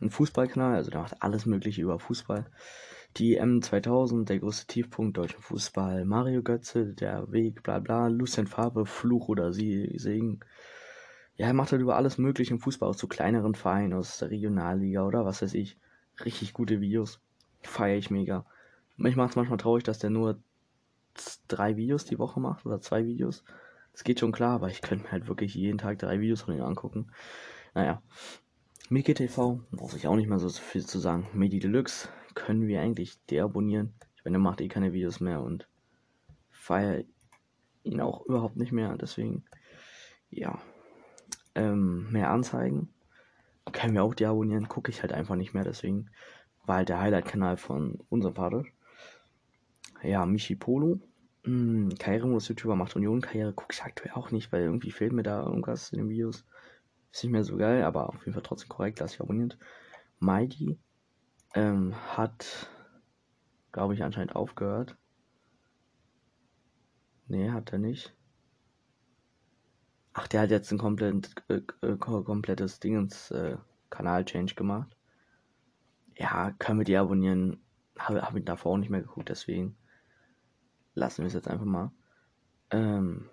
ein 0.00 0.10
Fußballkanal, 0.10 0.76
also 0.76 0.90
der 0.90 1.00
macht 1.00 1.22
alles 1.22 1.46
mögliche 1.46 1.82
über 1.82 1.98
Fußball. 1.98 2.46
Die 3.16 3.40
M2000, 3.40 4.26
der 4.26 4.38
größte 4.38 4.66
Tiefpunkt 4.66 5.16
deutschen 5.16 5.40
Fußball. 5.40 6.04
Mario 6.04 6.42
Götze, 6.42 6.92
der 6.94 7.32
Weg, 7.32 7.62
bla 7.62 7.78
bla. 7.78 8.08
Lucien 8.08 8.46
Farbe, 8.46 8.86
Fluch 8.86 9.28
oder 9.28 9.52
Segen. 9.52 10.40
Ja, 11.36 11.46
er 11.46 11.54
macht 11.54 11.72
halt 11.72 11.82
über 11.82 11.96
alles 11.96 12.18
mögliche 12.18 12.52
im 12.52 12.60
Fußball, 12.60 12.88
aus 12.88 12.98
so 12.98 13.06
kleineren 13.06 13.54
Vereinen, 13.54 13.94
aus 13.94 14.18
der 14.18 14.30
Regionalliga 14.30 15.04
oder 15.04 15.24
was 15.24 15.42
weiß 15.42 15.54
ich. 15.54 15.78
Richtig 16.24 16.52
gute 16.52 16.80
Videos. 16.80 17.20
Feiere 17.62 17.96
ich 17.96 18.10
mega. 18.10 18.44
Mich 18.96 19.16
macht 19.16 19.30
es 19.30 19.36
manchmal 19.36 19.58
traurig, 19.58 19.84
dass 19.84 19.98
der 19.98 20.10
nur 20.10 20.40
drei 21.48 21.76
Videos 21.76 22.04
die 22.04 22.18
Woche 22.18 22.40
macht 22.40 22.66
oder 22.66 22.80
zwei 22.80 23.04
Videos. 23.06 23.44
Das 23.92 24.04
geht 24.04 24.20
schon 24.20 24.32
klar, 24.32 24.56
aber 24.56 24.68
ich 24.68 24.82
könnte 24.82 25.04
mir 25.04 25.12
halt 25.12 25.28
wirklich 25.28 25.54
jeden 25.54 25.78
Tag 25.78 25.98
drei 25.98 26.20
Videos 26.20 26.42
von 26.42 26.54
ihm 26.54 26.62
angucken. 26.62 27.10
Naja. 27.74 28.02
Miki 28.90 29.14
TV, 29.14 29.60
brauche 29.70 29.96
ich 29.96 30.06
auch 30.06 30.16
nicht 30.16 30.28
mehr 30.28 30.38
so 30.38 30.48
viel 30.48 30.86
zu 30.86 30.98
sagen. 30.98 31.26
Medi 31.34 31.58
Deluxe 31.58 32.08
können 32.34 32.66
wir 32.66 32.80
eigentlich 32.80 33.22
deabonnieren. 33.26 33.92
Ich 34.16 34.24
meine, 34.24 34.38
er 34.38 34.40
macht 34.40 34.60
eh 34.60 34.68
keine 34.68 34.92
Videos 34.92 35.20
mehr 35.20 35.42
und 35.42 35.68
feiere 36.50 37.04
ihn 37.82 38.00
auch 38.00 38.24
überhaupt 38.26 38.56
nicht 38.56 38.72
mehr. 38.72 38.96
Deswegen, 38.96 39.44
ja. 40.30 40.58
Ähm, 41.54 42.10
mehr 42.10 42.30
Anzeigen 42.30 42.88
können 43.72 43.94
wir 43.94 44.04
auch 44.04 44.14
deabonnieren. 44.14 44.68
Gucke 44.68 44.90
ich 44.90 45.02
halt 45.02 45.12
einfach 45.12 45.36
nicht 45.36 45.52
mehr. 45.52 45.64
Deswegen 45.64 46.10
war 46.64 46.76
halt 46.76 46.88
der 46.88 47.00
Highlight-Kanal 47.00 47.56
von 47.56 47.98
unserem 48.08 48.36
Vater. 48.36 48.64
Ja, 50.02 50.24
Michi 50.24 50.54
Polo 50.54 51.00
hm, 51.44 51.94
Karrieremodus-YouTuber 51.98 52.76
macht 52.76 52.96
Union-Karriere, 52.96 53.52
gucke 53.52 53.72
ich 53.72 53.82
aktuell 53.82 54.12
auch 54.12 54.30
nicht, 54.30 54.52
weil 54.52 54.62
irgendwie 54.62 54.90
fehlt 54.90 55.12
mir 55.12 55.22
da 55.22 55.42
irgendwas 55.42 55.92
in 55.92 55.98
den 55.98 56.08
Videos. 56.08 56.44
Ist 57.12 57.24
nicht 57.24 57.32
mehr 57.32 57.44
so 57.44 57.56
geil, 57.56 57.82
aber 57.82 58.08
auf 58.08 58.20
jeden 58.20 58.34
Fall 58.34 58.42
trotzdem 58.42 58.68
korrekt, 58.68 59.00
lasse 59.00 59.14
ich 59.14 59.20
abonniert. 59.20 59.58
Mighty 60.20 60.78
ähm, 61.54 61.94
hat, 62.16 62.68
glaube 63.72 63.94
ich, 63.94 64.02
anscheinend 64.02 64.36
aufgehört. 64.36 64.96
Nee, 67.26 67.50
hat 67.50 67.72
er 67.72 67.78
nicht. 67.78 68.14
Ach, 70.12 70.26
der 70.26 70.42
hat 70.42 70.50
jetzt 70.50 70.72
ein 70.72 70.78
komplett, 70.78 71.30
äh, 71.48 71.60
äh, 71.82 71.96
komplettes 71.96 72.80
Dingens 72.80 73.30
äh, 73.30 73.56
Kanal-Change 73.90 74.54
gemacht. 74.54 74.96
Ja, 76.16 76.50
können 76.58 76.80
wir 76.80 76.84
die 76.84 76.96
abonnieren. 76.96 77.62
Habe 77.98 78.22
hab 78.22 78.34
ich 78.34 78.44
davor 78.44 78.72
auch 78.72 78.78
nicht 78.78 78.90
mehr 78.90 79.02
geguckt, 79.02 79.28
deswegen 79.28 79.76
lassen 80.94 81.22
wir 81.22 81.26
es 81.26 81.34
jetzt 81.34 81.48
einfach 81.48 81.64
mal. 81.64 81.92
Ähm, 82.70 83.28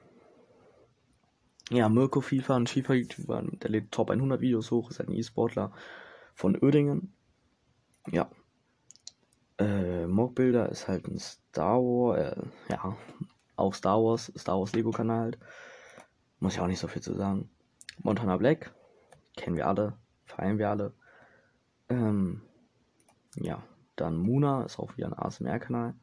ja, 1.69 1.89
Mirko 1.89 2.21
FIFA, 2.21 2.57
ein 2.57 2.67
FIFA-YouTuber, 2.67 3.43
der 3.43 3.69
lädt 3.69 3.91
Top 3.91 4.11
100 4.11 4.39
Videos 4.41 4.71
hoch, 4.71 4.91
ist 4.91 5.01
ein 5.01 5.11
E-Sportler 5.11 5.71
von 6.33 6.55
Oerdingen. 6.57 7.13
Ja. 8.11 8.29
Äh, 9.57 10.05
Mockbilder 10.05 10.69
ist 10.69 10.87
halt 10.87 11.07
ein 11.07 11.17
Star 11.17 11.79
Wars, 11.79 12.19
äh, 12.19 12.43
ja, 12.69 12.95
auch 13.55 13.73
Star 13.73 14.03
Wars, 14.03 14.31
Star 14.37 14.59
Wars 14.59 14.73
Lego-Kanal 14.73 15.19
halt. 15.19 15.39
Muss 16.39 16.53
ich 16.55 16.59
auch 16.59 16.67
nicht 16.67 16.79
so 16.79 16.87
viel 16.87 17.01
zu 17.01 17.13
sagen. 17.13 17.49
Montana 17.99 18.37
Black, 18.37 18.75
kennen 19.35 19.55
wir 19.55 19.67
alle, 19.67 19.97
feiern 20.25 20.57
wir 20.57 20.69
alle. 20.69 20.93
Ähm, 21.89 22.41
ja, 23.37 23.63
dann 23.95 24.17
Muna 24.17 24.65
ist 24.65 24.77
auch 24.77 24.97
wieder 24.97 25.07
ein 25.07 25.13
ASMR-Kanal. 25.13 25.95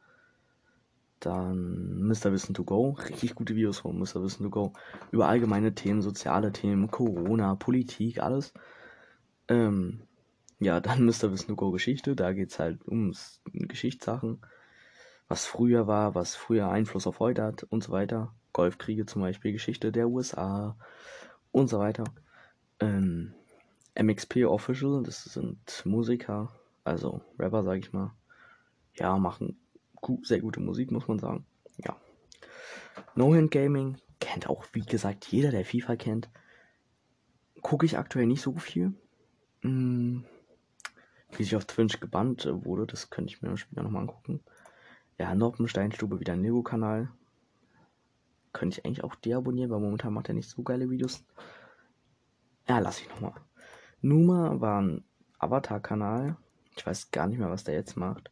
Dann 1.23 2.01
Mr. 2.01 2.33
Wissen 2.33 2.53
to 2.53 2.65
Go, 2.65 2.97
richtig 3.09 3.33
gute 3.33 3.55
Videos 3.55 3.79
von 3.79 3.97
Mr. 3.97 4.21
Wissen 4.21 4.43
to 4.43 4.49
Go 4.49 4.73
über 5.11 5.29
allgemeine 5.29 5.73
Themen, 5.73 6.01
soziale 6.01 6.51
Themen, 6.51 6.91
Corona, 6.91 7.55
Politik, 7.55 8.21
alles. 8.21 8.53
Ähm, 9.47 10.01
ja, 10.59 10.79
dann 10.81 11.05
Mr. 11.05 11.31
Wissen 11.31 11.47
to 11.47 11.55
Go 11.55 11.71
Geschichte, 11.71 12.17
da 12.17 12.33
geht 12.33 12.51
es 12.51 12.59
halt 12.59 12.85
um 12.85 13.13
Geschichtssachen, 13.53 14.41
was 15.29 15.45
früher 15.45 15.87
war, 15.87 16.13
was 16.13 16.35
früher 16.35 16.67
Einfluss 16.67 17.07
auf 17.07 17.19
heute 17.19 17.43
hat 17.43 17.63
und 17.63 17.85
so 17.85 17.93
weiter. 17.93 18.35
Golfkriege 18.51 19.05
zum 19.05 19.21
Beispiel, 19.21 19.53
Geschichte 19.53 19.93
der 19.93 20.09
USA 20.09 20.75
und 21.53 21.69
so 21.69 21.79
weiter. 21.79 22.03
Ähm, 22.81 23.33
MXP 23.97 24.43
Official, 24.45 25.03
das 25.03 25.23
sind 25.23 25.85
Musiker, 25.85 26.51
also 26.83 27.21
Rapper, 27.39 27.63
sag 27.63 27.79
ich 27.79 27.93
mal. 27.93 28.13
Ja, 28.95 29.17
machen 29.17 29.57
sehr 30.23 30.39
gute 30.39 30.59
Musik, 30.59 30.91
muss 30.91 31.07
man 31.07 31.19
sagen. 31.19 31.45
Ja. 31.77 31.95
No 33.15 33.33
Hand 33.33 33.51
Gaming 33.51 33.97
kennt 34.19 34.49
auch, 34.49 34.65
wie 34.73 34.81
gesagt, 34.81 35.25
jeder, 35.25 35.51
der 35.51 35.65
FIFA 35.65 35.95
kennt. 35.95 36.29
Gucke 37.61 37.85
ich 37.85 37.97
aktuell 37.97 38.25
nicht 38.25 38.41
so 38.41 38.55
viel. 38.57 38.93
Hm, 39.61 40.25
wie 41.31 41.43
sich 41.43 41.55
auf 41.55 41.65
Twitch 41.65 41.99
gebannt 41.99 42.47
wurde, 42.51 42.85
das 42.85 43.09
könnte 43.09 43.33
ich 43.33 43.41
mir 43.41 43.55
später 43.57 43.83
nochmal 43.83 44.03
angucken. 44.03 44.41
Ja, 45.17 45.33
Noppensteinstube 45.35 46.19
wieder 46.19 46.33
ein 46.33 46.41
Nego-Kanal. 46.41 47.09
Könnte 48.51 48.79
ich 48.79 48.85
eigentlich 48.85 49.03
auch 49.03 49.15
deabonnieren, 49.15 49.71
weil 49.71 49.79
momentan 49.79 50.13
macht 50.13 50.27
er 50.27 50.35
nicht 50.35 50.49
so 50.49 50.63
geile 50.63 50.89
Videos. 50.89 51.25
Ja, 52.67 52.79
lass 52.79 52.99
ich 52.99 53.09
nochmal. 53.09 53.33
Numa 54.01 54.59
war 54.59 54.81
ein 54.81 55.03
Avatar-Kanal. 55.39 56.37
Ich 56.75 56.85
weiß 56.85 57.11
gar 57.11 57.27
nicht 57.27 57.39
mehr, 57.39 57.49
was 57.49 57.63
der 57.63 57.75
jetzt 57.75 57.95
macht. 57.95 58.31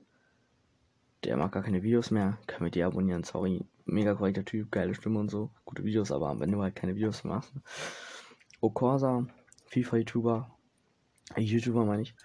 Der 1.23 1.37
macht 1.37 1.51
gar 1.51 1.63
keine 1.63 1.83
Videos 1.83 2.11
mehr. 2.11 2.37
Können 2.47 2.65
wir 2.65 2.71
die 2.71 2.83
abonnieren, 2.83 3.23
sorry. 3.23 3.65
Mega 3.85 4.15
korrekter 4.15 4.45
Typ, 4.45 4.71
geile 4.71 4.95
Stimme 4.95 5.19
und 5.19 5.29
so. 5.29 5.51
Gute 5.65 5.83
Videos, 5.83 6.11
aber 6.11 6.39
wenn 6.39 6.51
du 6.51 6.61
halt 6.61 6.75
keine 6.75 6.95
Videos 6.95 7.23
machst. 7.23 7.53
Okorsa, 8.59 9.27
FIFA-YouTuber. 9.67 10.51
Äh, 11.35 11.41
YouTuber 11.41 11.85
meine 11.85 12.03
ich. 12.03 12.15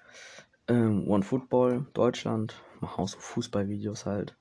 Ähm, 0.68 1.08
One 1.08 1.22
Football, 1.22 1.86
Deutschland. 1.92 2.62
Machen 2.80 3.02
auch 3.02 3.08
so 3.08 3.18
Fußballvideos 3.18 4.06
halt. 4.06 4.36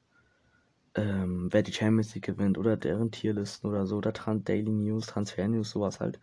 Ähm, 0.95 1.49
wer 1.51 1.61
die 1.61 1.73
Champions 1.73 2.15
League 2.15 2.25
gewinnt 2.25 2.57
oder 2.57 2.77
deren 2.77 3.11
Tierlisten 3.11 3.69
oder 3.69 3.85
so. 3.85 3.97
Oder 3.97 4.13
Trans 4.13 4.43
Daily 4.45 4.71
News, 4.71 5.07
Transfer 5.07 5.47
News, 5.47 5.69
sowas 5.71 5.99
halt. 5.99 6.19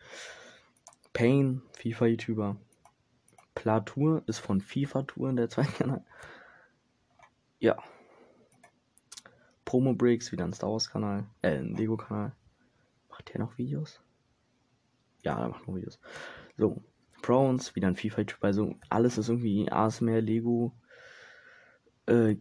Pain, 1.13 1.63
FIFA-YouTuber. 1.77 2.57
Platour 3.55 4.23
ist 4.27 4.39
von 4.39 4.61
FIFA 4.61 5.03
Tour 5.03 5.31
in 5.31 5.37
der 5.37 5.51
zweiten 5.51 5.75
Kanal. 5.75 6.05
Ja. 7.59 7.77
Promo 9.73 9.95
Breaks, 9.95 10.33
wieder 10.33 10.45
ein 10.45 10.53
Star 10.53 10.71
Wars 10.71 10.91
Kanal. 10.91 11.25
Äh, 11.41 11.57
ein 11.57 11.75
Lego 11.75 11.97
Kanal. 11.97 12.35
Macht 13.09 13.33
der 13.33 13.41
noch 13.41 13.57
Videos? 13.57 14.03
Ja, 15.23 15.41
er 15.41 15.49
macht 15.49 15.67
noch 15.67 15.75
Videos. 15.75 15.99
So. 16.59 16.83
Browns, 17.23 17.75
wieder 17.75 17.89
ein 17.89 17.97
FIFA-Typ. 17.97 18.45
Also 18.45 18.75
alles 18.91 19.17
ist 19.17 19.31
irgendwie 19.31 19.73
ASMR, 19.73 20.21
Lego 20.21 20.75
äh, 22.05 22.37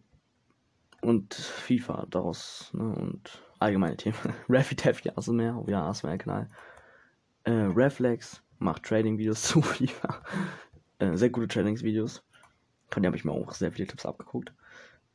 und 1.01 1.33
FIFA 1.33 2.05
daraus. 2.09 2.69
Ne? 2.73 2.83
Und 2.83 3.41
allgemeine 3.59 3.95
Themen. 3.95 4.17
Raffy 4.49 4.75
Taffy 4.75 5.11
ASMR, 5.11 5.65
wieder 5.65 5.83
ASMR-Kanal. 5.83 6.49
Äh, 7.45 7.51
Reflex 7.51 8.43
macht 8.59 8.83
Trading-Videos 8.83 9.41
zu 9.47 9.61
FIFA. 9.61 10.21
Äh, 10.99 11.15
sehr 11.15 11.29
gute 11.29 11.47
Trading-Videos. 11.47 12.25
Von 12.89 13.01
denen 13.03 13.11
habe 13.11 13.15
ich 13.15 13.23
mir 13.23 13.31
auch 13.31 13.53
sehr 13.53 13.71
viele 13.71 13.87
Tipps 13.87 14.05
abgeguckt. 14.05 14.53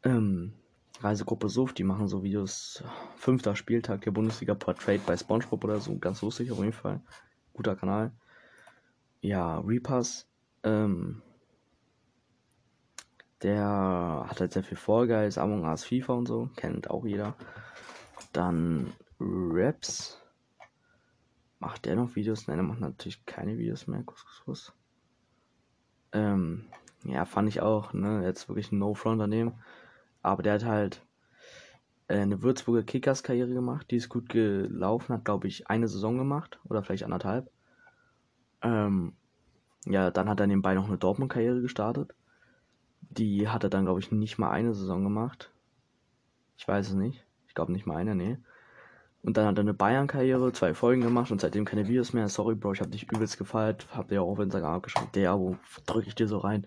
Ähm, 0.03 0.55
Reisegruppe 1.01 1.49
Suff, 1.49 1.73
die 1.73 1.85
machen 1.85 2.09
so 2.09 2.23
Videos. 2.23 2.83
Fünfter 3.17 3.55
Spieltag 3.55 4.03
der 4.03 4.11
Bundesliga 4.13 4.55
Portrait 4.55 5.05
bei 5.05 5.17
Spongebob 5.17 5.65
oder 5.65 5.81
so. 5.81 5.99
Ganz 5.99 6.23
lustig 6.23 6.51
auf 6.51 6.59
jeden 6.59 6.73
Fall. 6.73 7.01
Guter 7.53 7.77
Kanal. 7.77 8.13
Ja, 9.21 9.59
Repass. 9.61 10.29
Ähm, 10.63 11.23
der 13.43 14.27
hat 14.29 14.41
halt 14.41 14.53
sehr 14.53 14.63
viel 14.63 14.77
Vorgeist, 14.77 15.39
Among 15.39 15.65
Us, 15.65 15.85
FIFA 15.85 16.15
und 16.15 16.27
so. 16.27 16.49
Kennt 16.57 16.91
auch 16.91 17.05
jeder. 17.05 17.35
Dann 18.33 18.93
Raps. 19.21 20.21
Macht 21.59 21.85
der 21.85 21.97
noch 21.97 22.17
Videos? 22.17 22.47
Nein, 22.47 22.59
der 22.59 22.67
macht 22.67 22.81
natürlich 22.81 23.25
keine 23.27 23.59
Videos 23.59 23.87
mehr. 23.87 24.03
Kuss, 24.03 24.25
kuss, 24.25 24.43
kuss. 24.45 24.73
Ähm, 26.13 26.67
ja, 27.05 27.25
fand 27.25 27.49
ich 27.49 27.61
auch, 27.61 27.93
ne? 27.93 28.25
Jetzt 28.25 28.49
wirklich 28.49 28.73
ein 28.73 28.79
No-Front 28.79 29.21
daneben. 29.21 29.55
Aber 30.27 30.43
der 30.43 30.55
hat 30.55 30.65
halt 30.65 31.03
äh, 32.09 32.19
eine 32.19 32.43
Würzburger 32.43 32.83
Kickers-Karriere 32.83 33.55
gemacht. 33.55 33.89
Die 33.93 33.97
ist 33.97 34.09
gut 34.09 34.29
gelaufen, 34.29 35.15
hat, 35.15 35.25
glaube 35.25 35.47
ich, 35.47 35.71
eine 35.71 35.87
Saison 35.87 36.19
gemacht 36.19 36.59
oder 36.65 36.83
vielleicht 36.83 37.05
anderthalb. 37.05 37.49
Ähm, 38.61 39.13
ja, 39.85 40.11
dann 40.11 40.29
hat 40.29 40.41
er 40.41 40.49
nebenbei 40.49 40.75
noch 40.75 40.89
eine 40.89 40.99
Dortmund-Karriere 40.99 41.61
gestartet. 41.61 42.13
Die 43.03 43.49
hat 43.49 43.63
er 43.63 43.71
dann, 43.71 43.85
glaube 43.85 44.01
ich, 44.01 44.11
nicht 44.11 44.37
mal 44.37 44.51
eine 44.51 44.75
Saison 44.75 45.05
gemacht. 45.05 45.53
Ich 46.57 46.67
weiß 46.67 46.89
es 46.89 46.95
nicht. 46.95 47.25
Ich 47.47 47.55
glaube 47.55 47.71
nicht 47.71 47.87
mal 47.87 47.97
eine, 47.97 48.17
nee. 48.17 48.37
Und 49.23 49.37
dann 49.37 49.47
hat 49.47 49.59
er 49.59 49.61
eine 49.61 49.75
Bayern-Karriere, 49.75 50.53
zwei 50.53 50.75
Folgen 50.75 51.03
gemacht 51.03 51.31
und 51.31 51.41
seitdem 51.41 51.65
keine 51.65 51.87
Videos 51.87 52.13
mehr. 52.13 52.29
Sorry, 52.29 52.57
Bro, 52.57 52.73
ich 52.73 52.81
hab 52.81 52.91
dich 52.91 53.13
übelst 53.13 53.39
gefeiert. 53.39 53.87
Hab 53.93 54.09
dir 54.09 54.23
auch 54.23 54.33
auf 54.33 54.41
Instagram 54.41 54.83
geschrieben. 54.83 55.11
Der, 55.15 55.39
wo 55.39 55.57
drücke 55.87 56.09
ich 56.09 56.17
dir 56.17 56.27
so 56.27 56.39
rein? 56.39 56.67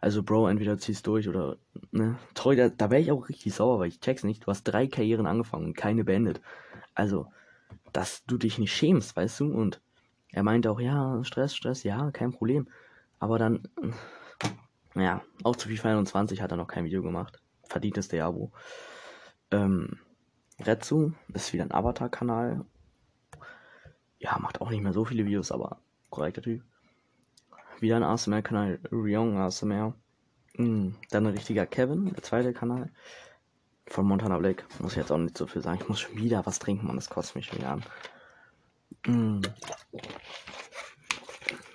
Also, 0.00 0.22
Bro, 0.22 0.48
entweder 0.48 0.78
ziehst 0.78 1.06
durch 1.06 1.28
oder, 1.28 1.56
ne? 1.90 2.18
Toll, 2.34 2.56
da, 2.56 2.68
da 2.70 2.90
wäre 2.90 3.02
ich 3.02 3.12
auch 3.12 3.28
richtig 3.28 3.54
sauer, 3.54 3.78
weil 3.78 3.88
ich 3.88 4.00
check's 4.00 4.24
nicht. 4.24 4.44
Du 4.44 4.46
hast 4.46 4.64
drei 4.64 4.86
Karrieren 4.86 5.26
angefangen 5.26 5.66
und 5.66 5.76
keine 5.76 6.04
beendet. 6.04 6.40
Also, 6.94 7.26
dass 7.92 8.24
du 8.24 8.38
dich 8.38 8.58
nicht 8.58 8.74
schämst, 8.74 9.14
weißt 9.16 9.40
du? 9.40 9.52
Und 9.52 9.80
er 10.32 10.42
meinte 10.42 10.70
auch, 10.70 10.80
ja, 10.80 11.22
Stress, 11.24 11.54
Stress, 11.54 11.82
ja, 11.82 12.10
kein 12.12 12.32
Problem. 12.32 12.68
Aber 13.18 13.38
dann, 13.38 13.68
ja, 14.94 15.22
auch 15.42 15.56
zu 15.56 15.68
FIFA 15.68 15.90
21 15.90 16.40
hat 16.40 16.50
er 16.50 16.56
noch 16.56 16.68
kein 16.68 16.84
Video 16.84 17.02
gemacht. 17.02 17.42
Verdientes 17.64 18.08
Diabo. 18.08 18.52
Ähm, 19.50 19.98
Retsu 20.60 21.12
ist 21.34 21.52
wieder 21.52 21.64
ein 21.64 21.72
Avatar-Kanal. 21.72 22.64
Ja, 24.18 24.38
macht 24.38 24.60
auch 24.60 24.70
nicht 24.70 24.82
mehr 24.82 24.92
so 24.92 25.04
viele 25.04 25.26
Videos, 25.26 25.52
aber 25.52 25.80
korrekter 26.08 26.42
Typ. 26.42 26.62
Wieder 27.80 27.96
ein 27.96 28.02
ASMR-Kanal, 28.02 28.78
Ryong 28.92 29.38
ASMR. 29.38 29.94
Mhm. 30.56 30.96
Dann 31.10 31.26
ein 31.26 31.32
richtiger 31.32 31.66
Kevin, 31.66 32.12
der 32.12 32.22
zweite 32.22 32.52
Kanal. 32.52 32.90
Von 33.86 34.06
Montana 34.06 34.38
Black. 34.38 34.66
Muss 34.80 34.92
ich 34.92 34.98
jetzt 34.98 35.10
auch 35.10 35.18
nicht 35.18 35.36
so 35.36 35.46
viel 35.46 35.62
sagen. 35.62 35.80
Ich 35.80 35.88
muss 35.88 36.00
schon 36.00 36.16
wieder 36.16 36.44
was 36.44 36.58
trinken, 36.58 36.86
man. 36.86 36.96
Das 36.96 37.08
kostet 37.08 37.36
mich 37.36 37.54
wieder 37.54 37.70
an. 37.70 37.84
Mhm. 39.06 39.42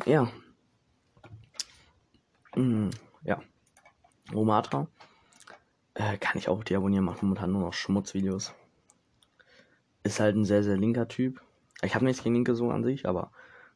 Ja. 0.05 0.29
Mhm. 2.55 2.91
Ja. 3.23 3.41
Romatra. 4.31 4.87
Äh, 5.95 6.17
kann 6.17 6.37
ich 6.37 6.49
auch 6.49 6.63
deabonnieren, 6.63 7.05
macht 7.05 7.23
momentan 7.23 7.51
nur 7.51 7.61
noch 7.61 7.73
Schmutzvideos. 7.73 8.53
Ist 10.03 10.19
halt 10.19 10.35
ein 10.35 10.45
sehr, 10.45 10.61
sehr 10.61 10.77
linker 10.77 11.07
Typ. 11.07 11.41
Ich 11.81 11.95
habe 11.95 12.05
nichts 12.05 12.21
gegen 12.21 12.35
Linke 12.35 12.55
so 12.55 12.69
an 12.69 12.83
sich, 12.83 13.07
aber 13.07 13.31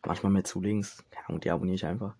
manchmal 0.06 0.32
mehr 0.32 0.44
zu 0.44 0.62
links. 0.62 1.04
Ja, 1.14 1.34
und 1.34 1.44
die 1.44 1.52
abonniere 1.52 1.76
ich 1.76 1.86
einfach. 1.86 2.16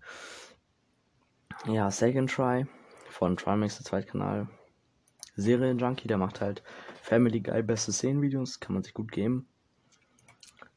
Ja, 1.66 1.92
Second 1.92 2.30
Try 2.32 2.66
von 3.10 3.36
Trimax, 3.38 3.78
der 3.78 3.86
Zweitkanal. 3.86 4.48
Serienjunkie, 5.36 6.08
der 6.08 6.18
macht 6.18 6.42
halt 6.42 6.64
Family 7.02 7.42
Guy 7.42 7.64
beste 7.64 7.92
Szenenvideos, 7.92 8.60
kann 8.60 8.74
man 8.74 8.84
sich 8.84 8.94
gut 8.94 9.12
geben. 9.12 9.48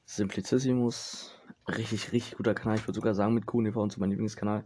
Simplicissimus, 0.05 1.41
richtig, 1.69 2.13
richtig 2.13 2.37
guter 2.37 2.55
Kanal. 2.55 2.77
Ich 2.77 2.87
würde 2.87 2.95
sogar 2.95 3.15
sagen, 3.15 3.35
mit 3.35 3.47
QNV 3.47 3.77
und 3.77 3.93
so 3.93 4.01
mein 4.01 4.11
Lieblingskanal. 4.11 4.65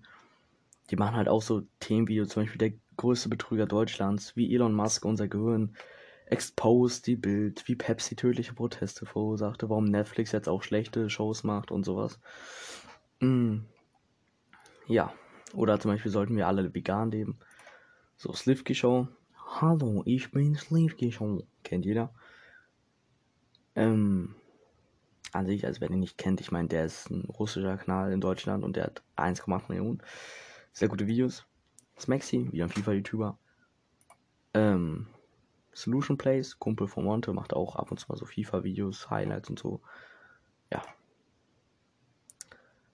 Die 0.90 0.96
machen 0.96 1.16
halt 1.16 1.28
auch 1.28 1.42
so 1.42 1.62
Themenvideos, 1.80 2.28
zum 2.28 2.42
Beispiel 2.42 2.58
der 2.58 2.72
größte 2.96 3.28
Betrüger 3.28 3.66
Deutschlands, 3.66 4.36
wie 4.36 4.54
Elon 4.54 4.74
Musk 4.74 5.04
unser 5.04 5.28
Gehirn 5.28 5.76
exposed, 6.26 7.06
die 7.06 7.16
Bild, 7.16 7.66
wie 7.68 7.76
Pepsi 7.76 8.16
tödliche 8.16 8.52
Proteste 8.52 9.06
verursachte, 9.06 9.70
warum 9.70 9.84
Netflix 9.84 10.32
jetzt 10.32 10.48
auch 10.48 10.62
schlechte 10.62 11.08
Shows 11.08 11.44
macht 11.44 11.70
und 11.70 11.84
sowas. 11.84 12.18
Mm. 13.20 13.60
Ja, 14.88 15.12
oder 15.54 15.80
zum 15.80 15.92
Beispiel 15.92 16.12
sollten 16.12 16.36
wir 16.36 16.46
alle 16.46 16.74
vegan 16.74 17.10
leben. 17.10 17.38
So, 18.16 18.32
Slivki 18.32 18.74
Show. 18.74 19.08
Hallo, 19.60 20.02
ich 20.04 20.30
bin 20.32 20.56
Slivki 20.56 21.12
Show. 21.12 21.44
Kennt 21.62 21.84
jeder. 21.84 22.12
Ähm, 23.74 24.34
an 25.32 25.46
sich, 25.46 25.64
also 25.66 25.80
wer 25.80 25.88
den 25.88 26.00
nicht 26.00 26.18
kennt, 26.18 26.40
ich 26.40 26.50
meine, 26.50 26.68
der 26.68 26.86
ist 26.86 27.10
ein 27.10 27.24
russischer 27.24 27.76
Kanal 27.76 28.12
in 28.12 28.20
Deutschland 28.20 28.64
und 28.64 28.76
der 28.76 28.84
hat 28.84 29.02
1,8 29.16 29.64
Millionen. 29.68 30.02
Sehr 30.72 30.88
gute 30.88 31.06
Videos. 31.06 31.46
Smaxi, 31.98 32.50
wieder 32.52 32.64
ein 32.64 32.70
FIFA-YouTuber. 32.70 33.38
Ähm, 34.54 35.06
Solution 35.76 36.16
Plays, 36.16 36.58
Kumpel 36.58 36.88
von 36.88 37.04
Monte, 37.04 37.34
macht 37.34 37.52
auch 37.52 37.76
ab 37.76 37.90
und 37.90 37.98
zu 37.98 38.06
mal 38.08 38.16
so 38.16 38.24
FIFA-Videos, 38.24 39.10
Highlights 39.10 39.50
und 39.50 39.58
so. 39.58 39.82
Ja. 40.72 40.82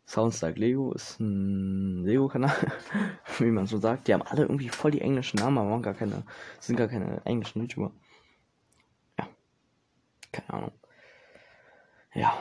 Sounds 0.04 0.40
Like 0.40 0.58
Lego 0.58 0.92
ist 0.92 1.20
ein 1.20 2.02
Lego-Kanal, 2.04 2.52
wie 3.38 3.52
man 3.52 3.66
so 3.66 3.78
sagt. 3.78 4.08
Die 4.08 4.14
haben 4.14 4.22
alle 4.22 4.42
irgendwie 4.42 4.68
voll 4.68 4.90
die 4.90 5.00
englischen 5.00 5.36
Namen, 5.36 5.58
aber 5.58 5.80
gar 5.80 5.94
keine, 5.94 6.24
sind 6.58 6.74
gar 6.74 6.88
keine 6.88 7.24
englischen 7.24 7.60
YouTuber. 7.60 7.92
Ja. 9.16 9.28
Keine 10.32 10.50
Ahnung. 10.50 10.72
Ja. 12.14 12.36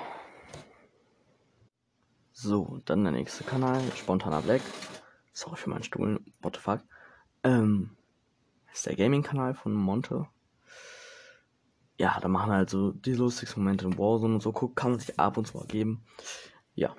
So, 2.33 2.81
dann 2.85 3.03
der 3.03 3.13
nächste 3.13 3.43
Kanal, 3.43 3.79
Spontaner 3.95 4.41
Black. 4.41 4.61
Sorry 5.33 5.55
für 5.55 5.69
meinen 5.69 5.83
Stuhl, 5.83 6.19
what 6.41 6.55
the 6.55 6.61
fuck. 6.61 6.81
Ähm, 7.43 7.95
ist 8.73 8.85
der 8.85 8.95
Gaming-Kanal 8.95 9.53
von 9.53 9.73
Monte. 9.73 10.27
Ja, 11.97 12.19
da 12.19 12.27
machen 12.27 12.51
halt 12.51 12.69
so 12.69 12.91
die 12.91 13.13
lustigsten 13.13 13.63
Momente 13.63 13.85
in 13.85 13.97
Warzone 13.97 14.35
und 14.35 14.41
so. 14.41 14.51
Guck, 14.51 14.75
kann 14.75 14.91
man 14.91 14.99
sich 14.99 15.19
ab 15.19 15.37
und 15.37 15.47
zu 15.47 15.57
mal 15.57 15.67
geben. 15.67 16.03
Ja. 16.73 16.95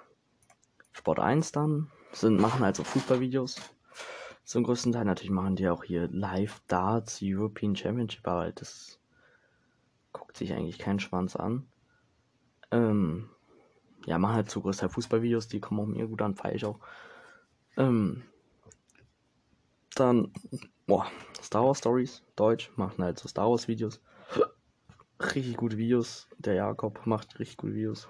Sport 0.93 1.19
1 1.19 1.53
dann. 1.53 1.91
Sind, 2.13 2.41
machen 2.41 2.61
halt 2.61 2.77
so 2.77 2.85
Fußballvideos. 2.85 3.57
Zum 4.45 4.65
größten 4.65 4.93
Teil 4.93 5.05
natürlich 5.05 5.31
machen 5.31 5.57
die 5.57 5.69
auch 5.69 5.85
hier 5.85 6.09
Live 6.09 6.61
Darts 6.69 7.21
European 7.23 7.75
Championship, 7.75 8.27
aber 8.27 8.53
das 8.53 9.01
guckt 10.13 10.37
sich 10.37 10.53
eigentlich 10.53 10.79
kein 10.79 11.01
Schwanz 11.01 11.37
an. 11.37 11.67
Ähm, 12.71 13.31
ja, 14.05 14.19
machen 14.19 14.35
halt 14.35 14.51
zu 14.51 14.61
größten 14.61 14.89
Teil 14.89 14.95
Fußballvideos, 14.95 15.49
die 15.49 15.61
kommen 15.61 15.81
auch 15.81 15.87
mir 15.87 16.07
gut 16.07 16.23
an, 16.23 16.35
feiere 16.35 16.55
ich 16.55 16.65
auch. 16.65 16.81
Ähm, 17.77 18.25
dann, 19.95 20.33
boah, 20.87 21.07
Star 21.43 21.65
Wars 21.65 21.79
Stories, 21.79 22.23
Deutsch, 22.37 22.71
machen 22.77 23.03
halt 23.03 23.19
so 23.19 23.29
Star 23.29 23.49
Wars 23.51 23.69
Videos. 23.69 24.01
Richtig 25.35 25.57
gute 25.57 25.79
Videos. 25.79 26.29
Der 26.39 26.55
Jakob 26.55 27.07
macht 27.07 27.39
richtig 27.39 27.57
gute 27.57 27.75
Videos. 27.75 28.09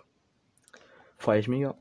Feier 1.18 1.38
ich 1.40 1.48
mega. 1.48 1.76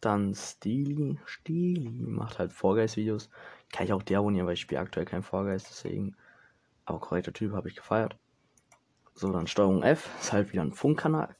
Dann 0.00 0.34
Steely, 0.34 1.18
Steely 1.26 1.90
macht 1.90 2.38
halt 2.38 2.52
Vorgeist-Videos. 2.52 3.28
Kann 3.70 3.84
ich 3.84 3.92
auch 3.92 4.02
deabonnieren, 4.02 4.46
weil 4.46 4.54
ich 4.54 4.60
spiele 4.60 4.80
aktuell 4.80 5.04
kein 5.04 5.22
Vorgeist, 5.22 5.68
deswegen. 5.68 6.16
Aber 6.86 7.00
korrekter 7.00 7.32
Typ, 7.32 7.52
habe 7.52 7.68
ich 7.68 7.76
gefeiert. 7.76 8.16
So, 9.14 9.30
dann 9.30 9.46
Steuerung 9.46 9.82
F, 9.82 10.08
ist 10.20 10.32
halt 10.32 10.52
wieder 10.52 10.62
ein 10.62 10.72
Funkkanal. 10.72 11.36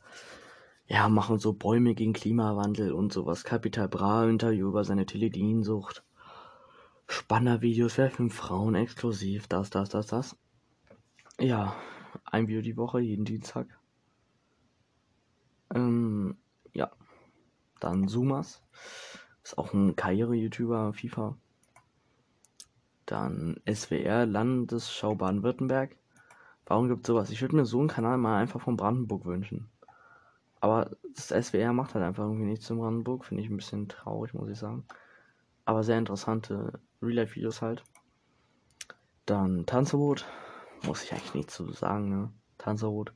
ja, 0.87 1.09
machen 1.09 1.39
so 1.39 1.55
Bäume 1.55 1.95
gegen 1.95 2.13
Klimawandel 2.13 2.93
und 2.93 3.13
sowas. 3.13 3.45
Capital 3.45 3.89
Bra 3.89 4.29
Interview 4.29 4.69
über 4.69 4.85
seine 4.85 5.07
Teledinsucht. 5.07 6.05
Spanner-Videos, 7.11 7.99
wer 7.99 8.09
fünf 8.09 8.37
Frauen 8.37 8.77
exklusiv, 8.77 9.49
das, 9.49 9.69
das, 9.69 9.89
das, 9.89 10.07
das. 10.07 10.37
Ja, 11.41 11.75
ein 12.25 12.47
Video 12.47 12.63
die 12.63 12.77
Woche, 12.77 13.01
jeden 13.01 13.25
Dienstag. 13.25 13.67
Ähm, 15.75 16.37
ja. 16.73 16.93
Dann 17.81 18.07
Sumas. 18.07 18.63
Ist 19.43 19.59
auch 19.59 19.75
ein 19.75 19.97
Karriere-YouTuber, 19.97 20.93
FIFA. 20.93 21.37
Dann 23.07 23.61
SWR, 23.69 24.25
Landesschau 24.25 25.17
Baden-Württemberg. 25.17 25.97
Warum 26.67 26.89
gibt 26.89 27.01
es 27.01 27.07
sowas? 27.09 27.31
Ich 27.31 27.43
würde 27.43 27.57
mir 27.57 27.65
so 27.65 27.81
einen 27.81 27.89
Kanal 27.89 28.19
mal 28.19 28.39
einfach 28.39 28.61
von 28.61 28.77
Brandenburg 28.77 29.25
wünschen. 29.25 29.69
Aber 30.61 30.91
das 31.17 31.29
SWR 31.29 31.73
macht 31.73 31.95
halt 31.95 32.05
einfach 32.05 32.23
irgendwie 32.23 32.47
nichts 32.47 32.71
in 32.71 32.79
Brandenburg. 32.79 33.25
Finde 33.25 33.43
ich 33.43 33.51
ein 33.51 33.57
bisschen 33.57 33.89
traurig, 33.89 34.33
muss 34.33 34.49
ich 34.49 34.59
sagen. 34.59 34.85
Aber 35.65 35.83
sehr 35.83 35.99
interessante 35.99 36.79
Real-Life-Videos 37.03 37.63
halt. 37.63 37.83
Dann 39.27 39.67
Tanzverbot. 39.67 40.27
Muss 40.85 41.03
ich 41.05 41.13
eigentlich 41.13 41.35
nichts 41.35 41.55
zu 41.55 41.71
sagen, 41.73 42.09
ne? 42.09 42.33
Tanzverbot 42.59 43.13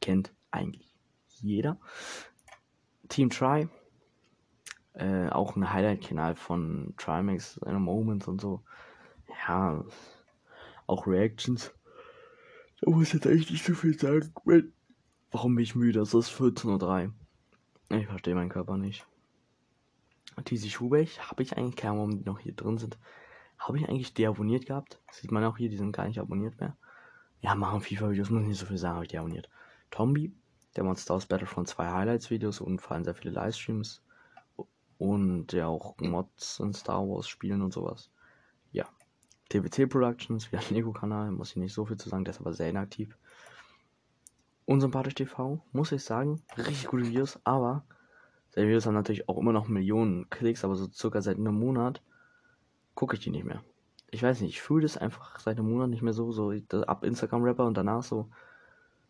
kennt 0.00 0.32
eigentlich 0.50 0.94
jeder. 1.40 1.78
Team 3.08 3.30
Try. 3.30 3.68
Äh, 4.94 5.28
auch 5.28 5.54
ein 5.54 5.72
Highlight-Kanal 5.72 6.34
von 6.34 6.94
Trimax, 6.96 7.54
seine 7.54 7.78
Moments 7.78 8.26
und 8.26 8.40
so. 8.40 8.62
Ja, 9.46 9.84
auch 10.86 11.06
Reactions. 11.06 11.72
Da 12.80 12.90
muss 12.90 13.08
ich 13.08 13.14
jetzt 13.14 13.26
eigentlich 13.26 13.50
nicht 13.50 13.64
so 13.64 13.74
viel 13.74 13.98
sagen. 13.98 14.32
Warum 15.30 15.54
bin 15.54 15.62
ich 15.62 15.74
müde? 15.74 16.00
Es 16.00 16.14
ist 16.14 16.30
14.03 16.30 17.06
Uhr. 17.06 17.98
Ich 17.98 18.06
verstehe 18.06 18.34
meinen 18.34 18.50
Körper 18.50 18.76
nicht. 18.76 19.06
Diese 20.46 20.70
Schubech 20.70 21.28
habe 21.28 21.42
ich 21.42 21.56
eigentlich, 21.56 21.76
keine 21.76 21.94
Ahnung, 21.94 22.18
die 22.18 22.24
noch 22.24 22.38
hier 22.38 22.54
drin 22.54 22.78
sind. 22.78 22.98
Habe 23.58 23.78
ich 23.78 23.88
eigentlich 23.88 24.14
deabonniert 24.14 24.66
gehabt? 24.66 25.00
Sieht 25.10 25.32
man 25.32 25.44
auch 25.44 25.56
hier, 25.56 25.68
die 25.68 25.76
sind 25.76 25.92
gar 25.92 26.06
nicht 26.06 26.20
abonniert 26.20 26.60
mehr. 26.60 26.76
Ja, 27.40 27.54
machen 27.54 27.80
FIFA-Videos, 27.80 28.30
muss 28.30 28.46
nicht 28.46 28.58
so 28.58 28.66
viel 28.66 28.78
sagen, 28.78 28.96
habe 28.96 29.04
ich 29.04 29.10
deabonniert. 29.10 29.48
Tombi, 29.90 30.32
der 30.76 30.84
Monster 30.84 31.14
aus 31.14 31.26
Battlefront 31.26 31.68
2 31.68 31.90
Highlights-Videos 31.90 32.60
und 32.60 32.80
vor 32.80 32.92
allem 32.92 33.04
sehr 33.04 33.14
viele 33.14 33.32
Livestreams. 33.32 34.02
Und 34.98 35.52
der 35.52 35.68
auch 35.68 35.96
Mods 35.98 36.60
in 36.60 36.72
Star 36.72 37.08
Wars 37.08 37.28
spielen 37.28 37.62
und 37.62 37.72
sowas. 37.72 38.10
Ja. 38.72 38.88
TWC 39.48 39.86
Productions, 39.86 40.50
wieder 40.52 40.60
ein 40.60 40.74
Lego-Kanal, 40.74 41.30
muss 41.30 41.50
ich 41.50 41.56
nicht 41.56 41.72
so 41.72 41.86
viel 41.86 41.96
zu 41.96 42.08
sagen, 42.08 42.24
der 42.24 42.34
ist 42.34 42.40
aber 42.40 42.52
sehr 42.52 42.70
inaktiv. 42.70 43.16
Unsympathisch 44.66 45.14
TV, 45.14 45.64
muss 45.72 45.92
ich 45.92 46.04
sagen, 46.04 46.42
richtig 46.56 46.88
gute 46.88 47.06
Videos, 47.06 47.40
aber 47.44 47.84
seine 48.58 48.70
Videos 48.70 48.86
haben 48.86 48.94
natürlich 48.94 49.28
auch 49.28 49.38
immer 49.38 49.52
noch 49.52 49.68
Millionen 49.68 50.28
Klicks, 50.30 50.64
aber 50.64 50.74
so 50.74 50.90
circa 50.90 51.22
seit 51.22 51.36
einem 51.36 51.54
Monat 51.54 52.02
gucke 52.96 53.14
ich 53.14 53.20
die 53.20 53.30
nicht 53.30 53.44
mehr. 53.44 53.62
Ich 54.10 54.20
weiß 54.20 54.40
nicht, 54.40 54.50
ich 54.50 54.60
fühle 54.60 54.82
das 54.82 54.96
einfach 54.96 55.38
seit 55.38 55.58
einem 55.58 55.70
Monat 55.70 55.90
nicht 55.90 56.02
mehr 56.02 56.12
so, 56.12 56.32
so 56.32 56.52
ab 56.88 57.04
Instagram-Rapper 57.04 57.64
und 57.64 57.76
danach 57.76 58.02
so 58.02 58.28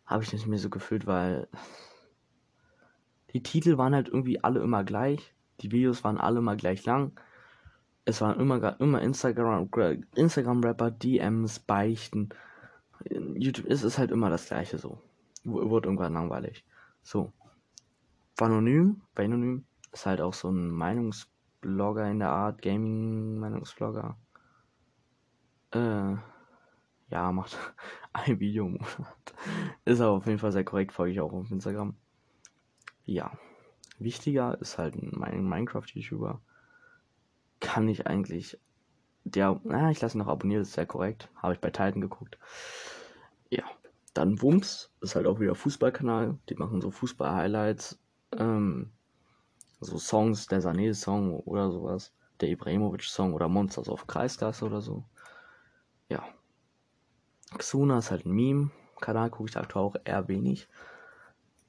habe 0.05 0.21
ich 0.21 0.31
nicht 0.31 0.45
mehr 0.45 0.59
so 0.59 0.69
gefühlt, 0.69 1.07
weil 1.07 1.47
die 3.33 3.41
Titel 3.41 3.79
waren 3.79 3.95
halt 3.95 4.07
irgendwie 4.07 4.43
alle 4.43 4.59
immer 4.59 4.83
gleich, 4.83 5.33
die 5.61 5.71
Videos 5.71 6.03
waren 6.03 6.19
alle 6.19 6.37
immer 6.37 6.55
gleich 6.55 6.85
lang. 6.85 7.19
Es 8.05 8.21
waren 8.21 8.39
immer, 8.39 8.79
immer 8.79 9.01
Instagram, 9.01 9.67
Instagram-Rapper, 10.13 10.91
DMs, 10.91 11.57
Beichten. 11.57 12.29
YouTube 13.33 13.65
ist 13.65 13.81
es 13.81 13.97
halt 13.97 14.11
immer 14.11 14.29
das 14.29 14.45
gleiche 14.45 14.77
so. 14.77 15.01
Wurde 15.43 15.87
irgendwann 15.87 16.13
langweilig. 16.13 16.63
So. 17.01 17.33
Vanonym, 18.39 19.01
Vanonym 19.15 19.65
ist 19.91 20.05
halt 20.05 20.21
auch 20.21 20.33
so 20.33 20.49
ein 20.49 20.69
Meinungsblogger 20.69 22.09
in 22.09 22.19
der 22.19 22.29
Art, 22.29 22.61
Gaming-Meinungsblogger. 22.61 24.17
Äh, 25.71 26.15
ja, 27.09 27.31
macht 27.33 27.57
ein 28.13 28.39
Video 28.39 28.65
im 28.67 28.73
Monat. 28.73 29.33
Ist 29.83 29.99
aber 29.99 30.11
auf 30.11 30.25
jeden 30.25 30.39
Fall 30.39 30.51
sehr 30.51 30.63
korrekt, 30.63 30.93
folge 30.93 31.11
ich 31.11 31.19
auch 31.19 31.33
auf 31.33 31.51
Instagram. 31.51 31.95
Ja. 33.05 33.37
Wichtiger 33.97 34.57
ist 34.61 34.77
halt 34.77 34.95
mein 35.01 35.43
Minecraft-YouTuber. 35.43 36.39
Kann 37.59 37.89
ich 37.89 38.07
eigentlich. 38.07 38.57
Der, 39.25 39.59
na, 39.65 39.91
ich 39.91 39.99
lasse 39.99 40.17
ihn 40.17 40.19
noch 40.19 40.27
abonniert, 40.27 40.61
ist 40.61 40.73
sehr 40.73 40.85
korrekt. 40.85 41.29
Habe 41.35 41.53
ich 41.53 41.59
bei 41.59 41.71
Titan 41.71 41.99
geguckt. 41.99 42.37
Ja. 43.49 43.63
Dann 44.13 44.41
Wumms, 44.41 44.91
ist 45.01 45.15
halt 45.15 45.27
auch 45.27 45.39
wieder 45.39 45.55
Fußballkanal. 45.55 46.39
Die 46.47 46.55
machen 46.55 46.81
so 46.81 46.89
Fußball-Highlights. 46.89 47.99
Ähm, 48.37 48.91
so 49.81 49.97
Songs, 49.97 50.47
der 50.47 50.61
Sané-Song 50.61 51.39
oder 51.41 51.71
sowas. 51.71 52.13
Der 52.41 52.49
Ibrahimovic-Song 52.49 53.33
oder 53.33 53.47
Monsters 53.47 53.89
of 53.89 54.07
Kreisklasse 54.07 54.65
oder 54.65 54.81
so. 54.81 55.03
Ja. 56.09 56.23
Xuna 57.57 57.99
ist 57.99 58.11
halt 58.11 58.25
ein 58.25 58.31
Meme. 58.31 58.71
Kanal 58.99 59.29
gucke 59.29 59.49
ich 59.49 59.57
aktuell 59.57 59.85
auch 59.85 59.95
eher 60.03 60.27
wenig. 60.27 60.67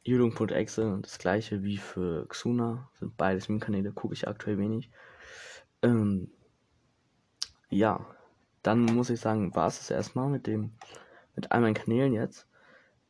Judung.exe, 0.02 0.98
das 1.02 1.18
gleiche 1.18 1.62
wie 1.62 1.76
für 1.76 2.26
Xuna. 2.28 2.88
Sind 2.98 3.16
beides 3.16 3.48
Meme-Kanäle, 3.48 3.92
gucke 3.92 4.14
ich 4.14 4.26
aktuell 4.26 4.58
wenig. 4.58 4.90
Ähm, 5.82 6.30
ja, 7.68 8.04
dann 8.62 8.84
muss 8.84 9.10
ich 9.10 9.20
sagen, 9.20 9.54
war 9.54 9.68
es 9.68 9.78
das 9.78 9.90
erstmal 9.90 10.28
mit 10.28 10.46
dem, 10.46 10.72
mit 11.36 11.52
all 11.52 11.60
meinen 11.60 11.74
Kanälen 11.74 12.12
jetzt. 12.12 12.46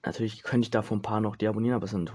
Natürlich 0.05 0.43
könnte 0.43 0.67
ich 0.67 0.71
davon 0.71 0.99
ein 0.99 1.03
paar 1.03 1.21
noch 1.21 1.37
deabonnieren, 1.37 1.77
aber 1.77 1.85
es 1.85 1.91
sind 1.91 2.15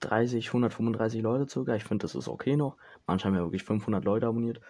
130, 0.00 0.48
135 0.48 1.22
Leute 1.22 1.48
circa. 1.48 1.74
Ich 1.74 1.84
finde, 1.84 2.02
das 2.02 2.14
ist 2.14 2.28
okay 2.28 2.56
noch. 2.56 2.76
Manche 3.06 3.26
haben 3.26 3.34
ja 3.34 3.42
wirklich 3.42 3.64
500 3.64 4.04
Leute 4.04 4.26
abonniert. 4.26 4.60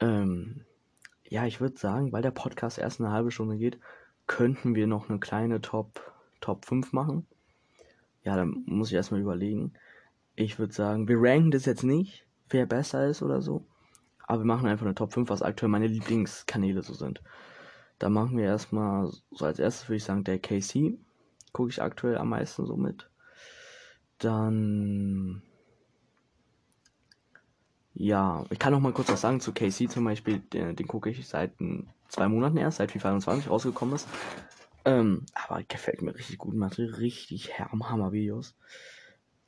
Ähm, 0.00 0.64
ja, 1.24 1.46
ich 1.46 1.60
würde 1.60 1.78
sagen, 1.78 2.12
weil 2.12 2.22
der 2.22 2.30
Podcast 2.30 2.78
erst 2.78 3.00
eine 3.00 3.10
halbe 3.10 3.30
Stunde 3.30 3.56
geht, 3.56 3.78
könnten 4.26 4.74
wir 4.74 4.86
noch 4.86 5.08
eine 5.08 5.18
kleine 5.18 5.60
Top, 5.60 6.12
Top 6.40 6.64
5 6.64 6.92
machen. 6.92 7.26
Ja, 8.22 8.36
dann 8.36 8.62
muss 8.66 8.88
ich 8.88 8.94
erstmal 8.94 9.20
überlegen. 9.20 9.72
Ich 10.36 10.58
würde 10.58 10.72
sagen, 10.72 11.08
wir 11.08 11.16
ranken 11.18 11.50
das 11.50 11.64
jetzt 11.64 11.82
nicht, 11.82 12.26
wer 12.50 12.66
besser 12.66 13.06
ist 13.06 13.22
oder 13.22 13.40
so. 13.42 13.64
Aber 14.26 14.42
wir 14.42 14.46
machen 14.46 14.68
einfach 14.68 14.84
eine 14.84 14.94
Top 14.94 15.12
5, 15.12 15.30
was 15.30 15.42
aktuell 15.42 15.70
meine 15.70 15.86
Lieblingskanäle 15.86 16.82
so 16.82 16.92
sind. 16.92 17.22
Da 17.98 18.08
machen 18.08 18.36
wir 18.36 18.44
erstmal, 18.44 19.10
so 19.30 19.44
als 19.44 19.58
erstes 19.58 19.88
würde 19.88 19.96
ich 19.96 20.04
sagen, 20.04 20.24
der 20.24 20.38
KC. 20.38 20.98
Gucke 21.52 21.70
ich 21.70 21.82
aktuell 21.82 22.18
am 22.18 22.28
meisten 22.28 22.66
so 22.66 22.76
mit. 22.76 23.08
Dann. 24.18 25.42
Ja, 27.94 28.44
ich 28.50 28.58
kann 28.58 28.72
noch 28.72 28.80
mal 28.80 28.92
kurz 28.92 29.08
was 29.08 29.20
sagen 29.20 29.40
zu 29.40 29.52
KC 29.52 29.90
zum 29.90 30.04
Beispiel. 30.04 30.38
Den, 30.38 30.76
den 30.76 30.86
gucke 30.86 31.10
ich 31.10 31.26
seit 31.26 31.52
zwei 32.08 32.28
Monaten 32.28 32.56
erst, 32.56 32.78
seit 32.78 32.92
FIFA 32.92 33.10
21 33.10 33.50
rausgekommen 33.50 33.96
ist. 33.96 34.08
Ähm, 34.84 35.26
aber 35.34 35.62
gefällt 35.64 36.02
mir 36.02 36.14
richtig 36.14 36.38
gut. 36.38 36.54
Macht 36.54 36.78
richtig 36.78 37.58
Hammer-Videos. 37.58 38.56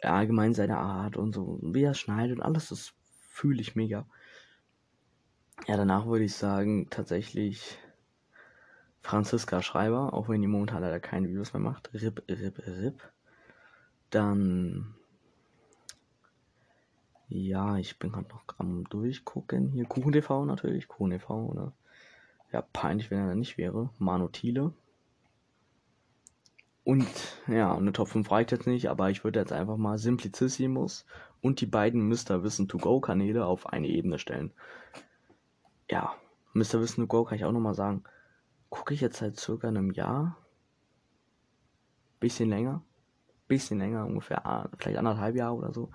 Allgemein 0.02 0.54
seine 0.54 0.78
Art 0.78 1.16
und 1.16 1.35
so, 1.35 1.59
wie 1.62 1.83
er 1.83 1.94
schneidet 1.94 2.38
und 2.38 2.42
alles, 2.42 2.68
das 2.70 2.92
fühle 3.20 3.61
ich 3.61 3.76
mega. 3.76 4.06
Ja, 5.66 5.76
danach 5.76 6.06
würde 6.06 6.24
ich 6.24 6.35
sagen, 6.35 6.88
tatsächlich 6.90 7.78
Franziska 9.02 9.62
Schreiber, 9.62 10.12
auch 10.12 10.28
wenn 10.28 10.40
die 10.40 10.46
momentan 10.46 10.83
leider 10.83 11.00
keine 11.00 11.28
Videos 11.28 11.52
mehr 11.52 11.62
macht. 11.62 11.90
Rip, 11.94 12.22
rip, 12.28 12.66
rip. 12.66 13.12
Dann. 14.10 14.94
Ja, 17.28 17.76
ich 17.76 17.98
bin 17.98 18.10
gerade 18.10 18.28
noch 18.28 18.42
am 18.58 18.84
durchgucken. 18.84 19.70
Hier 19.70 19.84
Kuchen 19.86 20.12
TV 20.12 20.44
natürlich. 20.44 20.88
Kuchen 20.88 21.10
TV, 21.10 21.46
oder? 21.46 21.72
Ja, 22.52 22.62
peinlich, 22.62 23.10
wenn 23.10 23.20
er 23.20 23.28
da 23.28 23.34
nicht 23.36 23.56
wäre. 23.56 23.90
Manu 23.98 24.28
Thiele. 24.28 24.72
Und 26.82 27.06
ja, 27.46 27.76
eine 27.76 27.92
Top 27.92 28.08
5 28.08 28.28
reicht 28.30 28.50
jetzt 28.50 28.66
nicht, 28.66 28.90
aber 28.90 29.10
ich 29.10 29.22
würde 29.22 29.38
jetzt 29.38 29.52
einfach 29.52 29.76
mal 29.76 29.98
Simplicissimus 29.98 31.06
und 31.40 31.60
die 31.60 31.66
beiden 31.66 32.08
Mr. 32.08 32.42
Wissen 32.42 32.68
to 32.68 32.78
Go 32.78 33.00
Kanäle 33.00 33.46
auf 33.46 33.66
eine 33.66 33.86
Ebene 33.86 34.18
stellen. 34.18 34.52
Ja, 35.88 36.14
Mr. 36.52 36.80
Wissen 36.80 37.02
to 37.02 37.06
Go 37.06 37.24
kann 37.24 37.36
ich 37.36 37.44
auch 37.44 37.52
nochmal 37.52 37.74
sagen 37.74 38.02
gucke 38.70 38.94
ich 38.94 39.00
jetzt 39.00 39.18
seit 39.18 39.38
circa 39.38 39.68
einem 39.68 39.90
Jahr. 39.90 40.36
Bisschen 42.20 42.48
länger. 42.48 42.82
Bisschen 43.51 43.80
länger, 43.80 44.07
ungefähr 44.07 44.46
ah, 44.46 44.70
vielleicht 44.78 44.98
anderthalb 44.98 45.34
Jahre 45.34 45.57
oder 45.57 45.72
so. 45.72 45.90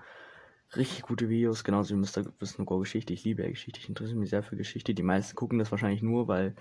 Richtig 0.76 1.04
gute 1.04 1.30
Videos, 1.30 1.64
genauso 1.64 1.94
wie 1.94 1.98
Mr. 1.98 2.26
Wissen 2.38 2.66
Go 2.66 2.80
Geschichte. 2.80 3.14
Ich 3.14 3.24
liebe 3.24 3.42
ja 3.42 3.48
Geschichte, 3.48 3.80
ich 3.80 3.88
interessiere 3.88 4.18
mich 4.18 4.28
sehr 4.28 4.42
für 4.42 4.56
Geschichte. 4.56 4.92
Die 4.92 5.02
meisten 5.02 5.34
gucken 5.36 5.58
das 5.58 5.70
wahrscheinlich 5.70 6.02
nur, 6.02 6.28
weil 6.28 6.54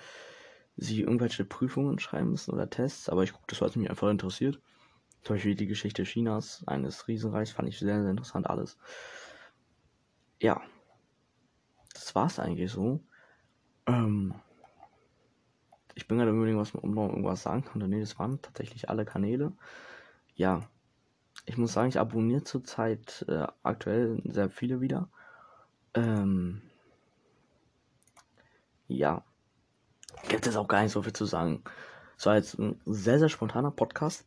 sie 0.77 1.01
irgendwelche 1.01 1.43
Prüfungen 1.43 1.99
schreiben 1.99 2.29
müssen 2.31 2.53
oder 2.53 2.69
Tests, 2.69 3.09
aber 3.09 3.23
ich 3.23 3.33
gucke 3.33 3.43
das, 3.49 3.59
weil 3.59 3.67
es 3.67 3.75
mich 3.75 3.89
einfach 3.89 4.09
interessiert. 4.09 4.61
Zum 5.21 5.35
Beispiel 5.35 5.55
die 5.55 5.67
Geschichte 5.67 6.03
Chinas, 6.03 6.63
eines 6.65 7.09
Riesenreichs, 7.09 7.51
fand 7.51 7.67
ich 7.67 7.77
sehr, 7.77 8.01
sehr 8.01 8.11
interessant 8.11 8.49
alles. 8.49 8.77
Ja. 10.41 10.61
Das 11.93 12.15
war's 12.15 12.39
eigentlich 12.39 12.71
so. 12.71 13.01
Ähm, 13.85 14.33
ich 15.93 16.07
bin 16.07 16.19
gerade 16.19 16.31
überlegen, 16.31 16.57
was 16.57 16.73
man 16.73 16.89
noch 16.89 17.09
irgendwas 17.09 17.41
sagen 17.41 17.65
konnte. 17.65 17.89
Nee, 17.89 17.99
das 17.99 18.17
waren 18.17 18.41
tatsächlich 18.41 18.89
alle 18.89 19.03
Kanäle. 19.03 19.51
Ja. 20.35 20.69
Ich 21.45 21.57
muss 21.57 21.73
sagen, 21.73 21.89
ich 21.89 21.99
abonniere 21.99 22.43
zurzeit 22.43 23.25
äh, 23.27 23.45
aktuell 23.63 24.21
sehr 24.25 24.49
viele 24.49 24.81
wieder. 24.81 25.09
Ähm, 25.93 26.61
ja, 28.87 29.23
gibt 30.27 30.47
es 30.47 30.55
auch 30.55 30.67
gar 30.67 30.81
nicht 30.81 30.91
so 30.91 31.01
viel 31.01 31.13
zu 31.13 31.25
sagen. 31.25 31.63
Es 32.17 32.25
war 32.25 32.35
jetzt 32.35 32.57
ein 32.57 32.79
sehr, 32.85 33.19
sehr 33.19 33.29
spontaner 33.29 33.71
Podcast. 33.71 34.25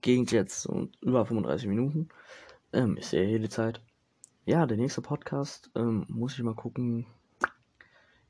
Ging 0.00 0.26
jetzt 0.26 0.68
über 1.02 1.26
35 1.26 1.68
Minuten. 1.68 2.08
Ähm, 2.72 2.96
ich 2.96 3.06
sehe 3.06 3.26
hier 3.26 3.38
die 3.38 3.48
Zeit. 3.48 3.80
Ja, 4.44 4.66
der 4.66 4.76
nächste 4.76 5.02
Podcast 5.02 5.70
ähm, 5.74 6.06
muss 6.08 6.34
ich 6.34 6.42
mal 6.42 6.54
gucken, 6.54 7.06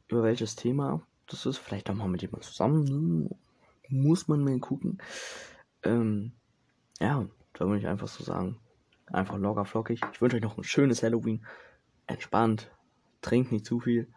über 0.08 0.22
welches 0.22 0.56
Thema 0.56 1.00
das 1.28 1.46
ist. 1.46 1.58
Vielleicht 1.58 1.88
auch 1.88 1.94
mal 1.94 2.08
mit 2.08 2.22
jemandem 2.22 2.42
zusammen. 2.42 3.30
Muss 3.88 4.28
man 4.28 4.42
mal 4.42 4.58
gucken. 4.58 4.98
Ähm, 5.82 6.32
ja, 7.00 7.26
da 7.60 7.66
würde 7.66 7.78
ich 7.78 7.86
einfach 7.86 8.08
so 8.08 8.24
sagen. 8.24 8.56
Einfach 9.06 9.36
locker 9.36 9.66
flockig. 9.66 10.00
Ich 10.12 10.22
wünsche 10.22 10.36
euch 10.36 10.42
noch 10.42 10.56
ein 10.56 10.64
schönes 10.64 11.02
Halloween. 11.02 11.44
Entspannt. 12.06 12.70
Trinkt 13.20 13.52
nicht 13.52 13.66
zu 13.66 13.80
viel. 13.80 14.08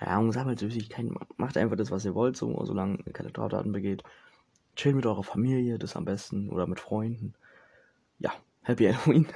Ja, 0.00 0.18
und 0.18 0.32
sammelt 0.32 0.58
Süßigkeiten. 0.58 1.14
Macht 1.36 1.58
einfach 1.58 1.76
das, 1.76 1.90
was 1.90 2.06
ihr 2.06 2.14
wollt, 2.14 2.38
so, 2.38 2.64
solange 2.64 2.98
ihr 3.04 3.12
keine 3.12 3.28
Straftaten 3.28 3.72
begeht. 3.72 4.04
Chill 4.74 4.94
mit 4.94 5.04
eurer 5.04 5.22
Familie, 5.22 5.78
das 5.78 5.96
am 5.96 6.06
besten. 6.06 6.48
Oder 6.48 6.66
mit 6.66 6.80
Freunden. 6.80 7.34
Ja, 8.18 8.32
Happy 8.62 8.86
Halloween. 8.90 9.26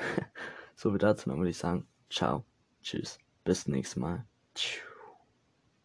so 0.74 0.94
wie 0.94 0.98
dazu, 0.98 1.28
dann 1.28 1.38
würde 1.38 1.50
ich 1.50 1.59
sagen. 1.59 1.86
Ciao. 2.09 2.44
Tschüss. 2.82 3.18
Bis 3.44 3.68
nächstes 3.68 3.96
Mal. 3.96 4.24
Tschüss. 4.55 4.91